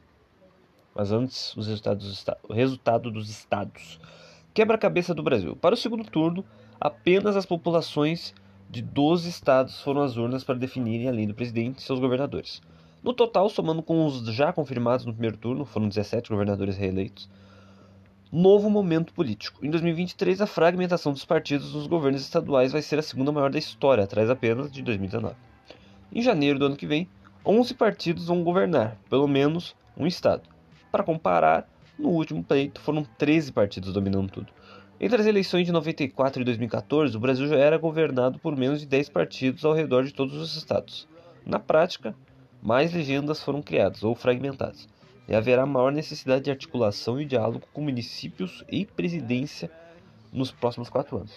Mas 0.94 1.12
antes, 1.12 1.54
os 1.56 1.66
resultados 1.66 2.06
dos 2.06 2.24
o 2.48 2.52
resultado 2.52 3.10
dos 3.10 3.28
estados. 3.28 4.00
Quebra-cabeça 4.54 5.14
do 5.14 5.22
Brasil. 5.22 5.54
Para 5.56 5.74
o 5.74 5.78
segundo 5.78 6.04
turno, 6.04 6.44
apenas 6.80 7.36
as 7.36 7.44
populações 7.44 8.34
de 8.68 8.82
12 8.82 9.28
estados 9.28 9.80
foram 9.82 10.02
às 10.02 10.16
urnas 10.16 10.42
para 10.42 10.54
definirem 10.54 11.08
a 11.08 11.12
lei 11.12 11.26
do 11.26 11.34
presidente 11.34 11.82
seus 11.82 12.00
governadores. 12.00 12.62
No 13.02 13.12
total, 13.12 13.48
somando 13.48 13.82
com 13.82 14.04
os 14.04 14.26
já 14.34 14.52
confirmados 14.52 15.04
no 15.06 15.12
primeiro 15.12 15.36
turno, 15.36 15.64
foram 15.64 15.88
17 15.88 16.30
governadores 16.30 16.76
reeleitos, 16.76 17.28
novo 18.32 18.68
momento 18.68 19.12
político. 19.12 19.64
Em 19.64 19.70
2023, 19.70 20.40
a 20.40 20.46
fragmentação 20.46 21.12
dos 21.12 21.24
partidos 21.24 21.72
nos 21.72 21.86
governos 21.86 22.22
estaduais 22.22 22.72
vai 22.72 22.82
ser 22.82 22.98
a 22.98 23.02
segunda 23.02 23.30
maior 23.30 23.50
da 23.50 23.58
história, 23.58 24.02
atrás 24.02 24.28
apenas 24.28 24.72
de 24.72 24.82
2019. 24.82 25.36
Em 26.12 26.22
janeiro 26.22 26.58
do 26.58 26.66
ano 26.66 26.76
que 26.76 26.86
vem, 26.86 27.08
11 27.44 27.74
partidos 27.74 28.26
vão 28.26 28.42
governar, 28.42 28.96
pelo 29.08 29.28
menos 29.28 29.74
um 29.96 30.06
estado. 30.06 30.48
Para 30.90 31.04
comparar, 31.04 31.68
no 31.98 32.08
último 32.08 32.42
pleito 32.42 32.80
foram 32.80 33.04
13 33.18 33.52
partidos 33.52 33.92
dominando 33.92 34.30
tudo. 34.30 34.52
Entre 34.98 35.20
as 35.20 35.26
eleições 35.26 35.66
de 35.66 35.72
94 35.72 36.40
e 36.40 36.44
2014, 36.44 37.16
o 37.16 37.20
Brasil 37.20 37.46
já 37.48 37.56
era 37.56 37.76
governado 37.76 38.38
por 38.38 38.56
menos 38.56 38.80
de 38.80 38.86
10 38.86 39.10
partidos 39.10 39.64
ao 39.64 39.74
redor 39.74 40.04
de 40.04 40.14
todos 40.14 40.34
os 40.34 40.56
estados. 40.56 41.06
Na 41.44 41.58
prática, 41.58 42.14
mais 42.62 42.92
legendas 42.92 43.42
foram 43.42 43.60
criadas 43.60 44.02
ou 44.02 44.14
fragmentadas 44.14 44.88
e 45.28 45.34
haverá 45.34 45.66
maior 45.66 45.92
necessidade 45.92 46.44
de 46.44 46.50
articulação 46.50 47.20
e 47.20 47.24
diálogo 47.24 47.66
com 47.72 47.80
municípios 47.82 48.64
e 48.70 48.86
presidência 48.86 49.70
nos 50.32 50.50
próximos 50.50 50.88
quatro 50.88 51.18
anos. 51.18 51.32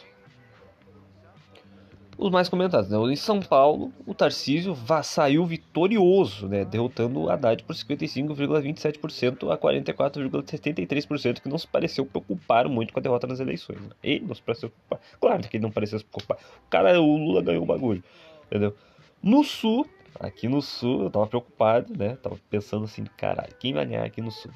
Os 2.22 2.30
mais 2.30 2.50
comentados, 2.50 2.90
né? 2.90 2.98
Em 2.98 3.16
São 3.16 3.40
Paulo, 3.40 3.94
o 4.06 4.14
Tarcísio 4.14 4.78
saiu 5.06 5.46
vitorioso, 5.46 6.50
né? 6.50 6.66
derrotando 6.66 7.22
o 7.22 7.30
Haddad 7.30 7.64
por 7.64 7.74
55,27% 7.74 9.50
a 9.50 9.58
44,73%, 9.58 11.40
que 11.40 11.48
não 11.48 11.58
se 11.58 11.66
pareceu 11.66 12.06
preocupar 12.06 12.68
muito 12.68 12.92
com 12.92 13.00
a 13.00 13.02
derrota 13.02 13.26
nas 13.26 13.40
eleições. 13.40 13.80
Né? 13.80 13.92
Ele 14.04 14.26
não 14.26 14.36
se 14.36 14.42
pareceu 14.42 14.70
preocupar. 14.70 15.00
Claro 15.22 15.48
que 15.48 15.56
ele 15.56 15.64
não 15.64 15.72
pareceu 15.72 15.98
se 15.98 16.04
preocupar. 16.04 16.38
O 16.68 16.70
cara, 16.70 17.00
o 17.00 17.16
Lula 17.16 17.42
ganhou 17.42 17.64
o 17.64 17.66
bagulho, 17.66 18.04
entendeu? 18.48 18.76
No 19.24 19.42
Sul, 19.42 19.88
Aqui 20.20 20.50
no 20.50 20.62
sul 20.62 21.04
eu 21.04 21.10
tava 21.10 21.28
preocupado, 21.28 21.98
né? 21.98 22.18
Tava 22.22 22.38
pensando 22.50 22.84
assim, 22.84 23.06
caralho, 23.16 23.56
quem 23.58 23.74
vai 23.74 23.86
ganhar 23.86 24.04
aqui 24.04 24.22
no 24.22 24.32
sul? 24.32 24.52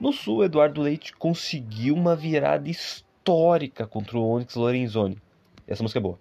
No 0.00 0.12
sul, 0.12 0.42
Eduardo 0.42 0.80
Leite 0.80 1.14
conseguiu 1.14 1.94
uma 1.94 2.16
virada 2.16 2.68
histórica 2.68 3.86
contra 3.86 4.18
o 4.18 4.28
Onyx 4.28 4.56
Lorenzoni. 4.56 5.18
Essa 5.68 5.84
música 5.84 6.00
é 6.00 6.02
boa. 6.02 6.18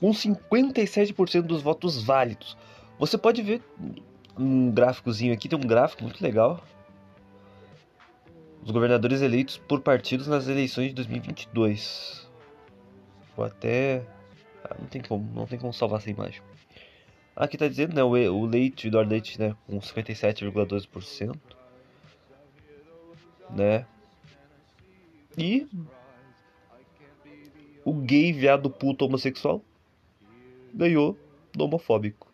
Com 0.00 0.10
57% 0.10 1.42
dos 1.42 1.62
votos 1.62 2.02
válidos. 2.02 2.56
Você 2.98 3.18
pode 3.18 3.42
ver 3.42 3.62
um 4.36 4.70
gráficozinho 4.70 5.32
aqui, 5.34 5.48
tem 5.48 5.58
um 5.58 5.66
gráfico 5.66 6.02
muito 6.02 6.22
legal. 6.22 6.64
Os 8.62 8.70
governadores 8.70 9.20
eleitos 9.20 9.58
por 9.58 9.80
partidos 9.80 10.26
nas 10.26 10.48
eleições 10.48 10.88
de 10.88 10.94
2022. 10.94 12.28
Vou 13.36 13.44
até. 13.44 14.02
Ah, 14.64 14.76
não 14.78 14.86
tem 14.86 15.02
como, 15.02 15.30
não 15.34 15.46
tem 15.46 15.58
como 15.58 15.72
salvar 15.72 16.00
essa 16.00 16.10
imagem. 16.10 16.42
Aqui 17.36 17.56
está 17.56 17.68
dizendo, 17.68 17.94
né, 17.94 18.02
o 18.02 18.44
Leite, 18.44 18.88
o 18.88 19.00
Leite, 19.00 19.40
né, 19.40 19.56
com 19.66 19.78
57,12%, 19.78 21.38
né? 23.50 23.86
E 25.38 25.66
o 27.82 27.94
gay, 27.94 28.30
viado, 28.32 28.68
puto, 28.68 29.06
homossexual 29.06 29.62
ganhou 30.74 31.18
do 31.52 31.64
homofóbico. 31.64 32.30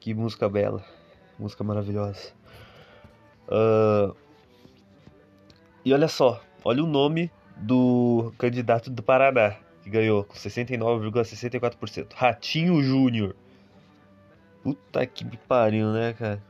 Que 0.00 0.12
música 0.14 0.48
bela, 0.48 0.84
música 1.38 1.62
maravilhosa. 1.62 2.32
Uh, 3.46 4.16
e 5.84 5.92
olha 5.92 6.08
só, 6.08 6.42
olha 6.64 6.82
o 6.82 6.86
nome 6.86 7.30
do 7.62 8.32
candidato 8.36 8.90
do 8.90 9.02
Paraná, 9.02 9.56
que 9.82 9.90
ganhou 9.90 10.24
com 10.24 10.34
69,64%. 10.34 12.12
Ratinho 12.14 12.82
Júnior. 12.82 13.36
Puta 14.62 15.06
que 15.06 15.24
me 15.24 15.36
pariu, 15.36 15.92
né, 15.92 16.12
cara? 16.12 16.42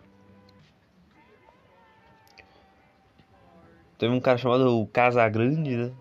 Teve 3.99 4.13
um 4.13 4.21
cara 4.21 4.39
chamado 4.39 4.87
Casagrande, 4.93 5.77
né? 5.77 5.93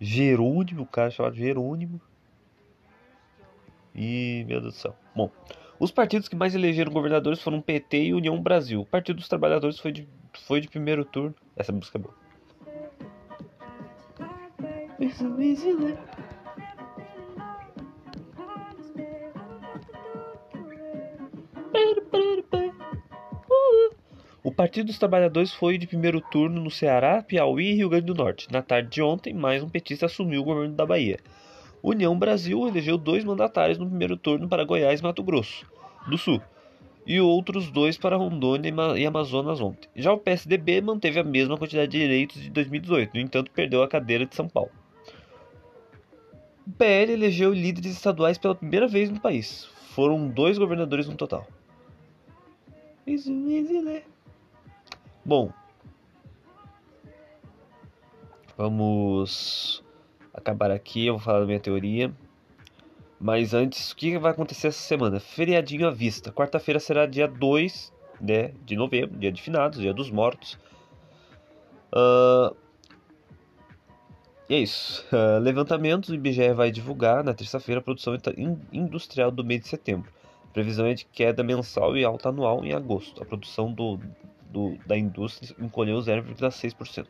Jerônimo, 0.00 0.82
o 0.82 0.86
cara 0.86 1.10
chamado 1.10 1.36
Jerônimo. 1.36 2.00
E, 3.94 4.44
meu 4.48 4.60
Deus 4.60 4.74
do 4.74 4.78
céu. 4.78 4.96
Bom, 5.14 5.30
os 5.78 5.90
partidos 5.90 6.28
que 6.28 6.36
mais 6.36 6.54
elegeram 6.54 6.92
governadores 6.92 7.40
foram 7.40 7.60
PT 7.60 8.04
e 8.04 8.14
União 8.14 8.40
Brasil. 8.40 8.80
O 8.80 8.86
Partido 8.86 9.16
dos 9.16 9.28
Trabalhadores 9.28 9.78
foi 9.78 9.92
de, 9.92 10.08
foi 10.46 10.60
de 10.60 10.68
primeiro 10.68 11.04
turno. 11.04 11.34
Essa 11.56 11.72
música 11.72 11.98
é 11.98 12.00
boa. 12.00 12.21
O 24.44 24.52
Partido 24.52 24.86
dos 24.86 24.98
Trabalhadores 24.98 25.52
foi 25.52 25.76
de 25.76 25.88
primeiro 25.88 26.20
turno 26.20 26.62
no 26.62 26.70
Ceará, 26.70 27.20
Piauí 27.20 27.72
e 27.72 27.74
Rio 27.74 27.88
Grande 27.88 28.06
do 28.06 28.14
Norte. 28.14 28.46
Na 28.52 28.62
tarde 28.62 28.90
de 28.90 29.02
ontem, 29.02 29.34
mais 29.34 29.60
um 29.60 29.68
petista 29.68 30.06
assumiu 30.06 30.42
o 30.42 30.44
governo 30.44 30.76
da 30.76 30.86
Bahia. 30.86 31.18
União 31.82 32.16
Brasil 32.16 32.68
elegeu 32.68 32.96
dois 32.96 33.24
mandatários 33.24 33.78
no 33.78 33.88
primeiro 33.88 34.16
turno 34.16 34.48
para 34.48 34.64
Goiás 34.64 35.00
e 35.00 35.02
Mato 35.02 35.24
Grosso 35.24 35.66
do 36.08 36.16
Sul, 36.16 36.40
e 37.04 37.20
outros 37.20 37.72
dois 37.72 37.98
para 37.98 38.16
Rondônia 38.16 38.72
e 38.96 39.04
Amazonas 39.04 39.60
ontem. 39.60 39.88
Já 39.96 40.12
o 40.12 40.18
PSDB 40.18 40.80
manteve 40.80 41.18
a 41.18 41.24
mesma 41.24 41.56
quantidade 41.56 41.90
de 41.90 42.02
eleitos 42.02 42.40
de 42.40 42.50
2018, 42.50 43.14
no 43.14 43.20
entanto, 43.20 43.50
perdeu 43.50 43.82
a 43.82 43.88
cadeira 43.88 44.24
de 44.24 44.36
São 44.36 44.48
Paulo. 44.48 44.70
O 46.66 46.70
PL 46.70 47.12
elegeu 47.12 47.52
líderes 47.52 47.92
estaduais 47.92 48.38
pela 48.38 48.54
primeira 48.54 48.86
vez 48.86 49.10
no 49.10 49.20
país. 49.20 49.64
Foram 49.94 50.28
dois 50.28 50.58
governadores 50.58 51.08
no 51.08 51.16
total. 51.16 51.46
Bom, 55.24 55.52
vamos 58.56 59.84
acabar 60.32 60.70
aqui. 60.70 61.06
Eu 61.06 61.14
vou 61.14 61.22
falar 61.22 61.40
da 61.40 61.46
minha 61.46 61.60
teoria. 61.60 62.14
Mas 63.20 63.54
antes, 63.54 63.92
o 63.92 63.96
que 63.96 64.18
vai 64.18 64.32
acontecer 64.32 64.68
essa 64.68 64.80
semana? 64.80 65.20
Feriadinho 65.20 65.86
à 65.86 65.90
vista. 65.90 66.32
Quarta-feira 66.32 66.80
será 66.80 67.06
dia 67.06 67.28
2 67.28 67.92
né, 68.20 68.52
de 68.64 68.76
novembro, 68.76 69.18
dia 69.18 69.32
de 69.32 69.42
finados, 69.42 69.80
dia 69.80 69.92
dos 69.92 70.10
mortos. 70.10 70.58
Uh, 71.92 72.56
e 74.52 74.54
é 74.54 74.58
isso. 74.58 75.02
Uh, 75.10 75.38
levantamentos, 75.40 76.10
o 76.10 76.14
IBGE 76.14 76.52
vai 76.52 76.70
divulgar 76.70 77.24
na 77.24 77.32
terça-feira 77.32 77.80
a 77.80 77.82
produção 77.82 78.14
industrial 78.70 79.30
do 79.30 79.42
mês 79.42 79.62
de 79.62 79.68
setembro. 79.68 80.12
Previsão 80.52 80.84
é 80.84 80.92
de 80.92 81.06
queda 81.06 81.42
mensal 81.42 81.96
e 81.96 82.04
alta 82.04 82.28
anual 82.28 82.62
em 82.62 82.74
agosto. 82.74 83.22
A 83.22 83.24
produção 83.24 83.72
do, 83.72 83.98
do 84.50 84.76
da 84.86 84.94
indústria 84.94 85.56
encolheu 85.58 85.96
0,6%. 85.96 87.06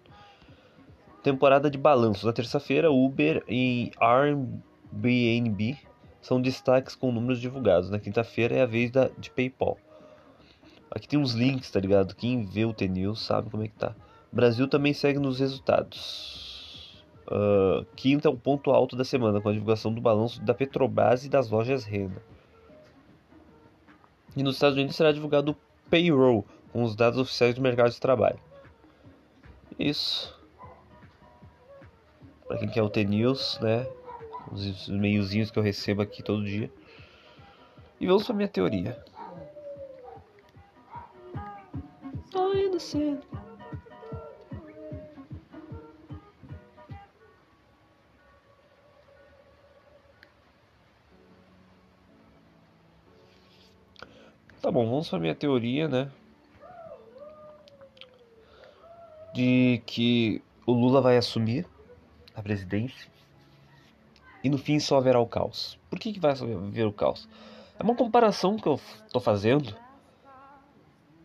Temporada 1.24 1.68
de 1.68 1.76
balanço. 1.76 2.24
Na 2.24 2.33
terça-feira, 2.33 2.92
Uber 2.92 3.42
e 3.48 3.90
Airbnb 3.98 5.76
são 6.20 6.40
destaques 6.40 6.94
com 6.94 7.11
números 7.11 7.40
divulgados. 7.40 7.90
Na 7.90 7.98
quinta-feira 7.98 8.55
é 8.55 8.62
a 8.62 8.66
vez 8.66 8.88
da, 8.92 9.11
de 9.18 9.31
PayPal. 9.31 9.78
Aqui 10.92 11.09
tem 11.09 11.18
uns 11.18 11.33
links, 11.33 11.72
tá 11.72 11.81
ligado? 11.81 12.14
Quem 12.14 12.44
vê 12.44 12.64
o 12.64 12.72
TNews 12.72 13.20
sabe 13.20 13.50
como 13.50 13.64
é 13.64 13.66
que 13.66 13.74
tá. 13.74 13.96
Brasil 14.31 14.68
também 14.68 14.94
segue 14.94 15.18
nos 15.18 15.40
resultados. 15.40 16.51
Uh, 17.32 17.86
quinta 17.96 18.28
é 18.28 18.30
o 18.30 18.36
ponto 18.36 18.70
alto 18.70 18.94
da 18.94 19.04
semana, 19.04 19.40
com 19.40 19.48
a 19.48 19.52
divulgação 19.52 19.90
do 19.90 20.02
balanço 20.02 20.42
da 20.42 20.52
Petrobras 20.52 21.24
e 21.24 21.30
das 21.30 21.48
lojas 21.48 21.82
Renda. 21.82 22.22
E 24.36 24.42
nos 24.42 24.56
Estados 24.56 24.76
Unidos 24.76 24.96
será 24.96 25.12
divulgado 25.12 25.52
o 25.52 25.56
payroll, 25.88 26.44
com 26.72 26.82
os 26.82 26.94
dados 26.94 27.18
oficiais 27.18 27.54
do 27.54 27.62
mercado 27.62 27.90
de 27.90 27.98
trabalho. 27.98 28.38
Isso. 29.78 30.38
Para 32.46 32.58
quem 32.58 32.68
quer 32.68 32.82
o 32.82 32.90
T-News, 32.90 33.58
né? 33.62 33.86
Os 34.50 34.88
meiozinhos 34.88 35.50
que 35.50 35.58
eu 35.58 35.62
recebo 35.62 36.02
aqui 36.02 36.22
todo 36.22 36.44
dia. 36.44 36.70
E 37.98 38.06
vamos 38.06 38.24
para 38.26 38.34
minha 38.34 38.48
teoria. 38.48 39.02
Tô 42.30 42.52
indo 42.52 42.78
cedo. 42.78 43.22
Bom, 54.72 54.88
vamos 54.88 55.08
para 55.11 55.18
minha 55.18 55.35
teoria, 55.35 55.87
né? 55.87 56.11
De 59.35 59.82
que 59.85 60.42
o 60.66 60.72
Lula 60.72 61.02
vai 61.02 61.18
assumir 61.18 61.66
a 62.35 62.42
presidência 62.42 63.11
e 64.42 64.48
no 64.48 64.56
fim 64.56 64.80
só 64.80 64.96
haverá 64.96 65.20
o 65.20 65.26
caos. 65.26 65.78
Por 65.90 65.98
que, 65.98 66.12
que 66.12 66.18
vai 66.18 66.32
haver 66.32 66.87
o 66.87 66.92
caos? 66.92 67.28
É 67.78 67.82
uma 67.82 67.94
comparação 67.94 68.56
que 68.56 68.66
eu 68.66 68.80
tô 69.12 69.20
fazendo 69.20 69.76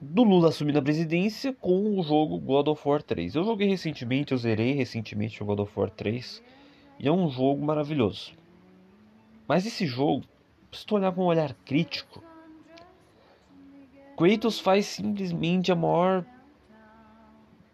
do 0.01 0.23
Lula 0.23 0.49
assumindo 0.49 0.79
a 0.79 0.81
presidência 0.81 1.53
com 1.53 1.97
o 1.97 2.03
jogo 2.03 2.38
God 2.38 2.67
of 2.67 2.88
War 2.88 3.01
3. 3.01 3.33
Eu 3.36 3.43
joguei 3.45 3.69
recentemente, 3.69 4.33
eu 4.33 4.38
zerei 4.38 4.73
recentemente 4.73 5.41
o 5.41 5.45
God 5.45 5.60
of 5.60 5.71
War 5.79 5.89
3 5.89 6.43
e 6.99 7.07
é 7.07 7.12
um 7.12 7.29
jogo 7.29 7.65
maravilhoso. 7.65 8.33
Mas 9.47 9.65
esse 9.65 9.86
jogo, 9.86 10.25
se 10.71 10.86
tu 10.86 10.95
olhar 10.95 11.13
com 11.13 11.23
um 11.23 11.27
olhar 11.27 11.53
crítico, 11.65 12.21
Kratos 14.17 14.60
faz 14.60 14.88
simplesmente 14.88 15.71
a 15.71 15.75
maior 15.75 16.25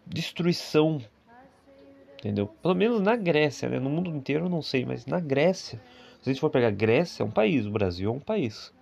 destruição. 0.06 1.00
Entendeu? 2.18 2.46
Pelo 2.46 2.74
menos 2.74 3.00
na 3.00 3.16
Grécia, 3.16 3.66
né? 3.68 3.78
No 3.80 3.88
mundo 3.88 4.10
inteiro 4.10 4.44
eu 4.44 4.50
não 4.50 4.60
sei, 4.60 4.84
mas 4.84 5.06
na 5.06 5.20
Grécia, 5.20 5.80
se 6.20 6.28
a 6.28 6.32
gente 6.32 6.40
for 6.40 6.50
pegar 6.50 6.70
Grécia, 6.70 7.22
é 7.22 7.26
um 7.26 7.30
país, 7.30 7.64
o 7.64 7.70
Brasil 7.70 8.10
é 8.10 8.12
um 8.12 8.20
país. 8.20 8.74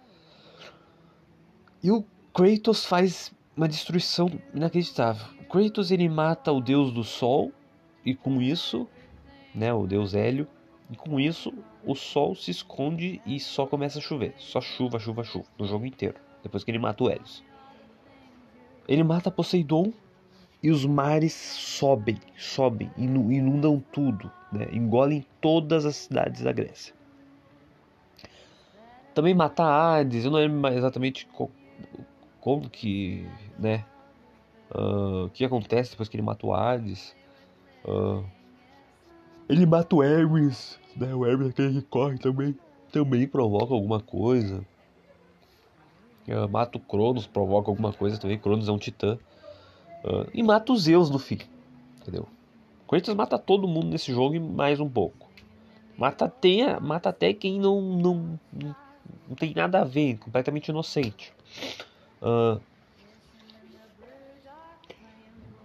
E 1.81 1.91
o 1.93 2.05
Kratos 2.35 2.85
faz 2.85 3.33
uma 3.57 3.69
destruição 3.69 4.29
inacreditável. 4.53 5.25
Kratos 5.49 5.93
ele 5.93 6.09
mata 6.09 6.51
o 6.51 6.61
deus 6.61 6.93
do 6.93 7.05
sol 7.05 7.53
e 8.05 8.13
com 8.13 8.43
isso, 8.43 8.89
né, 9.55 9.73
o 9.73 9.87
deus 9.87 10.15
Hélio, 10.15 10.49
e 10.91 10.97
com 10.97 11.21
isso 11.21 11.53
o 11.85 11.95
sol 11.95 12.35
se 12.35 12.51
esconde 12.51 13.21
e 13.25 13.39
só 13.39 13.67
começa 13.67 14.01
a 14.01 14.03
chover, 14.03 14.35
só 14.37 14.61
chuva, 14.61 14.99
chuva, 14.99 15.23
chuva 15.23 15.47
no 15.57 15.67
jogo 15.67 15.87
inteiro, 15.87 16.17
depois 16.43 16.65
que 16.65 16.71
ele 16.71 16.79
mata 16.79 17.05
o 17.05 17.11
Hélios. 17.11 17.52
Ele 18.89 19.03
mata 19.03 19.31
Poseidon 19.31 19.93
e 20.63 20.71
os 20.71 20.85
mares 20.85 21.33
sobem, 21.33 22.19
sobem, 22.37 22.91
inundam 22.97 23.83
tudo, 23.93 24.31
né? 24.53 24.69
engolem 24.73 25.27
todas 25.41 25.85
as 25.85 25.97
cidades 25.97 26.43
da 26.43 26.53
Grécia. 26.53 26.95
Também 29.15 29.35
mata 29.35 29.65
Hades, 29.65 30.25
eu 30.25 30.31
não 30.31 30.39
lembro 30.39 30.73
exatamente 30.73 31.29
como 32.41 32.71
que, 32.71 33.27
né, 33.59 33.85
uh, 34.75 35.27
o 35.27 35.31
que 35.31 35.45
acontece 35.45 35.91
depois 35.91 36.09
que 36.09 36.17
ele 36.17 36.23
mata 36.23 36.47
o 36.47 36.55
Hades. 36.55 37.15
Uh, 37.85 38.25
ele 39.49 39.67
mata 39.67 39.95
o 39.95 40.03
Hermes, 40.03 40.79
né, 40.97 41.15
o 41.15 41.27
Hermes 41.27 41.49
aquele 41.49 41.83
que 41.83 41.89
corre 41.89 42.17
também, 42.19 42.57
também 42.91 43.27
provoca 43.27 43.75
alguma 43.75 44.01
coisa. 44.01 44.65
Uh, 46.29 46.49
mata 46.49 46.79
o 46.79 46.81
Cronos, 46.81 47.27
provoca 47.27 47.71
alguma 47.71 47.93
coisa 47.93 48.19
também. 48.19 48.39
Cronos 48.39 48.69
é 48.69 48.73
um 48.73 48.79
titã. 48.79 49.19
Uh, 50.05 50.29
e 50.33 50.43
mata 50.43 50.73
os 50.73 50.83
Zeus 50.83 51.11
no 51.11 51.19
fim. 51.19 51.39
Entendeu? 52.01 52.29
Kratos 52.93 53.15
mata 53.15 53.39
todo 53.39 53.67
mundo 53.67 53.87
nesse 53.87 54.13
jogo 54.13 54.35
e 54.35 54.41
mais 54.41 54.79
um 54.79 54.89
pouco. 54.89 55.31
Mata 55.97 56.27
até, 56.27 56.79
mata 56.79 57.09
até 57.09 57.33
quem 57.33 57.59
não, 57.59 57.81
não, 57.81 58.41
não 58.53 59.35
tem 59.35 59.55
nada 59.55 59.81
a 59.81 59.85
ver, 59.85 60.19
completamente 60.19 60.69
inocente. 60.69 61.33
Uh, 62.21 62.61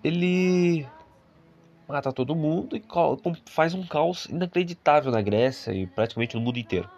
ele 0.02 0.88
mata 1.86 2.14
todo 2.14 2.34
mundo 2.34 2.78
e 2.78 2.84
faz 3.46 3.74
um 3.74 3.86
caos 3.86 4.26
inacreditável 4.26 5.12
na 5.12 5.22
Grécia 5.22 5.74
e 5.74 5.86
praticamente 5.86 6.36
no 6.36 6.42
mundo 6.42 6.60
inteiro. 6.60 6.90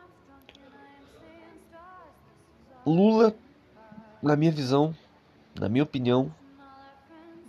Lula 2.85 3.33
na 4.21 4.35
minha 4.35 4.51
visão, 4.51 4.95
na 5.59 5.69
minha 5.69 5.83
opinião, 5.83 6.33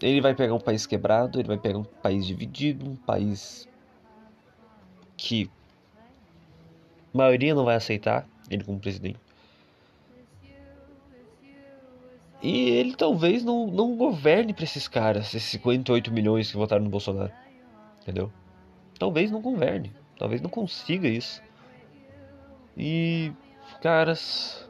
ele 0.01 0.21
vai 0.21 0.35
pegar 0.35 0.55
um 0.55 0.61
país 0.61 0.87
quebrado, 0.87 1.39
ele 1.39 1.49
vai 1.49 1.59
pegar 1.59 1.79
um 1.79 1.85
país 1.85 2.27
dividido, 2.27 2.89
um 2.89 2.97
país 2.97 3.69
que 5.17 5.51
a 7.13 7.19
maioria 7.19 7.55
não 7.55 7.65
vai 7.65 7.77
aceitar 7.77 8.27
ele 8.49 8.65
como 8.65 8.81
presidente. 8.81 9.19
E 12.43 12.71
ele 12.71 12.95
talvez 12.97 13.45
não, 13.45 13.67
não 13.67 13.97
governe 13.97 14.55
para 14.55 14.65
esses 14.65 14.89
caras, 14.89 15.35
esses 15.35 15.51
58 15.51 16.11
milhões 16.11 16.51
que 16.51 16.57
votaram 16.57 16.85
no 16.85 16.91
Bolsonaro. 16.91 17.33
Entendeu? 18.01 18.33
Talvez 18.99 19.31
não 19.31 19.43
governe, 19.43 19.93
talvez 20.19 20.41
não 20.41 20.49
consiga 20.49 21.07
isso. 21.07 21.43
E 22.77 23.33
caras, 23.83 24.70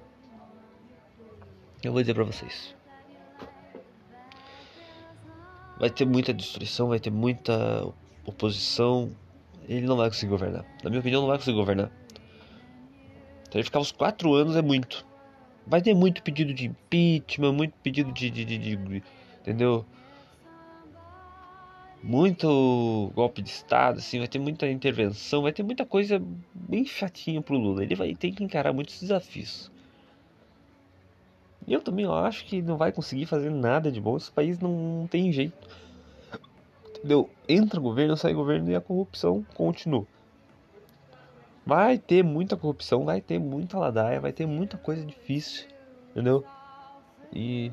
eu 1.83 1.93
vou 1.93 2.03
dizer 2.03 2.14
para 2.14 2.25
vocês. 2.25 2.75
Vai 5.79 5.88
ter 5.88 6.05
muita 6.05 6.35
destruição, 6.35 6.88
vai 6.88 7.01
ter 7.01 7.11
muita 7.11 7.90
oposição. 8.27 9.11
Ele 9.66 9.87
não 9.87 9.97
vai 9.97 10.09
conseguir 10.09 10.31
governar. 10.31 10.64
Na 10.85 10.90
minha 10.90 11.01
opinião, 11.01 11.23
não 11.23 11.29
vai 11.29 11.38
conseguir 11.38 11.57
governar. 11.57 11.90
Então 13.43 13.59
ele 13.59 13.64
ficar 13.64 13.81
uns 13.81 13.90
quatro 13.90 14.35
anos 14.35 14.57
é 14.57 14.62
muito. 14.62 15.07
Vai 15.66 15.81
ter 15.81 15.95
muito 15.95 16.23
pedido 16.23 16.53
de 16.53 16.66
impeachment, 16.66 17.53
muito 17.53 17.73
pedido 17.83 18.12
de, 18.12 18.31
de, 18.31 18.45
de, 18.45 18.59
de 18.59 19.03
entendeu? 19.40 19.85
Muito 22.03 23.11
golpe 23.14 23.43
de 23.43 23.51
estado, 23.51 23.99
assim, 23.99 24.19
vai 24.19 24.29
ter 24.29 24.38
muita 24.38 24.69
intervenção, 24.69 25.43
vai 25.43 25.53
ter 25.53 25.62
muita 25.62 25.85
coisa 25.85 26.23
bem 26.55 26.85
chatinha 26.85 27.43
pro 27.43 27.59
Lula. 27.59 27.83
Ele 27.83 27.95
vai 27.95 28.14
ter 28.14 28.33
que 28.33 28.45
encarar 28.45 28.73
muitos 28.73 29.01
desafios. 29.01 29.71
E 31.66 31.73
eu 31.73 31.81
também 31.81 32.07
acho 32.07 32.44
que 32.46 32.62
não 32.62 32.77
vai 32.77 32.92
conseguir 32.92 33.27
fazer 33.27 33.51
nada 33.51 33.90
de 33.92 34.01
bom. 34.01 34.16
Esse 34.16 34.31
país 34.31 34.59
não, 34.59 35.07
tem 35.11 35.33
jeito. 35.33 35.68
Entendeu? 36.99 37.31
Entra 37.49 37.81
governo, 37.81 38.16
sai 38.16 38.35
governo 38.35 38.70
e 38.70 38.75
a 38.75 38.81
corrupção 38.81 39.44
continua. 39.55 40.07
Vai 41.64 41.99
ter 41.99 42.23
muita 42.23 42.57
corrupção, 42.57 43.05
vai 43.05 43.20
ter 43.20 43.38
muita 43.38 43.79
ladaia, 43.79 44.20
vai 44.20 44.33
ter 44.33 44.46
muita 44.46 44.77
coisa 44.77 45.05
difícil. 45.05 45.66
Entendeu? 46.11 46.44
E. 47.33 47.73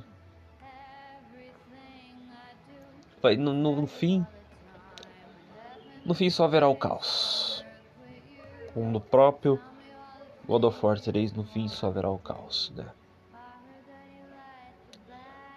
Vai, 3.21 3.35
no, 3.35 3.53
no, 3.53 3.81
no 3.81 3.87
fim. 3.87 4.25
No 6.05 6.13
fim 6.13 6.29
só 6.29 6.45
haverá 6.45 6.69
o 6.69 6.75
caos. 6.75 7.65
Como 8.73 8.89
no 8.89 9.01
próprio 9.01 9.59
God 10.47 10.63
of 10.63 10.85
War 10.85 10.99
3, 10.99 11.33
no 11.33 11.43
fim 11.43 11.67
só 11.67 11.87
haverá 11.87 12.09
o 12.09 12.19
caos, 12.19 12.71
né? 12.75 12.85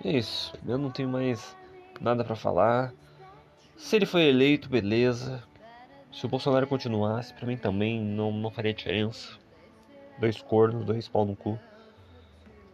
É 0.05 0.17
isso. 0.17 0.55
Eu 0.67 0.79
não 0.79 0.91
tenho 0.91 1.09
mais 1.09 1.57
nada 2.01 2.25
para 2.25 2.35
falar. 2.35 2.93
Se 3.77 3.97
ele 3.97 4.07
foi 4.07 4.25
eleito, 4.25 4.69
beleza. 4.69 5.43
Se 6.13 6.27
o 6.27 6.29
Bolsonaro 6.29 6.67
continuasse, 6.67 7.33
para 7.35 7.47
mim 7.47 7.57
também 7.57 8.01
não, 8.01 8.33
não 8.33 8.51
faria 8.51 8.75
diferença. 8.75 9.39
Dois 10.19 10.41
cornos, 10.41 10.85
dois 10.85 11.09
pau 11.09 11.25
no 11.25 11.37
cu. 11.37 11.59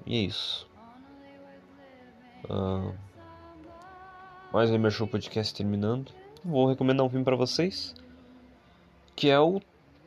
E 0.07 0.17
é 0.17 0.21
isso. 0.21 0.69
Uh, 2.45 2.95
mais 4.53 4.71
um 4.71 4.91
Show 4.91 5.07
Podcast 5.07 5.55
terminando. 5.55 6.13
Vou 6.45 6.69
recomendar 6.69 7.05
um 7.05 7.11
filme 7.11 7.25
para 7.25 7.37
vocês. 7.37 7.95
Que 9.15 9.31
é 9.31 9.39
o 9.39 9.61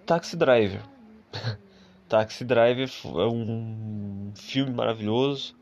Taxi 0.05 0.37
Driver. 0.37 0.81
Taxi 2.07 2.45
Driver 2.45 2.89
é 3.05 3.27
um 3.27 4.31
filme 4.35 4.73
maravilhoso 4.73 5.59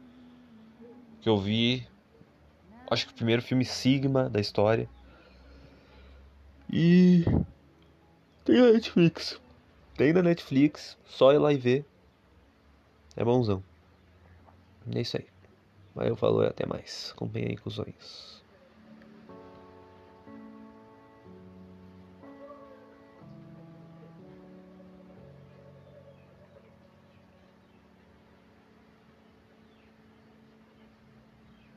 que 1.22 1.30
eu 1.30 1.38
vi. 1.38 1.88
Acho 2.90 3.06
que 3.06 3.12
o 3.12 3.16
primeiro 3.16 3.42
filme 3.42 3.66
Sigma 3.66 4.30
da 4.30 4.40
história. 4.40 4.90
E 6.72 7.24
tem 8.44 8.58
na 8.58 8.72
Netflix. 8.72 9.40
Tem 9.96 10.14
na 10.14 10.22
Netflix, 10.22 10.98
só 11.06 11.34
ir 11.34 11.38
lá 11.38 11.52
e 11.52 11.58
ver. 11.58 11.86
É 13.16 13.24
bonzão. 13.24 13.64
É 14.94 15.02
isso 15.02 15.18
aí. 15.18 15.28
Aí 15.98 16.10
eu 16.10 16.16
falo 16.16 16.42
até 16.42 16.66
mais. 16.66 17.12
Acompanhe 17.16 17.48
aí 17.48 17.58
com 17.58 17.70
os 17.70 17.80
olhos. 17.80 18.37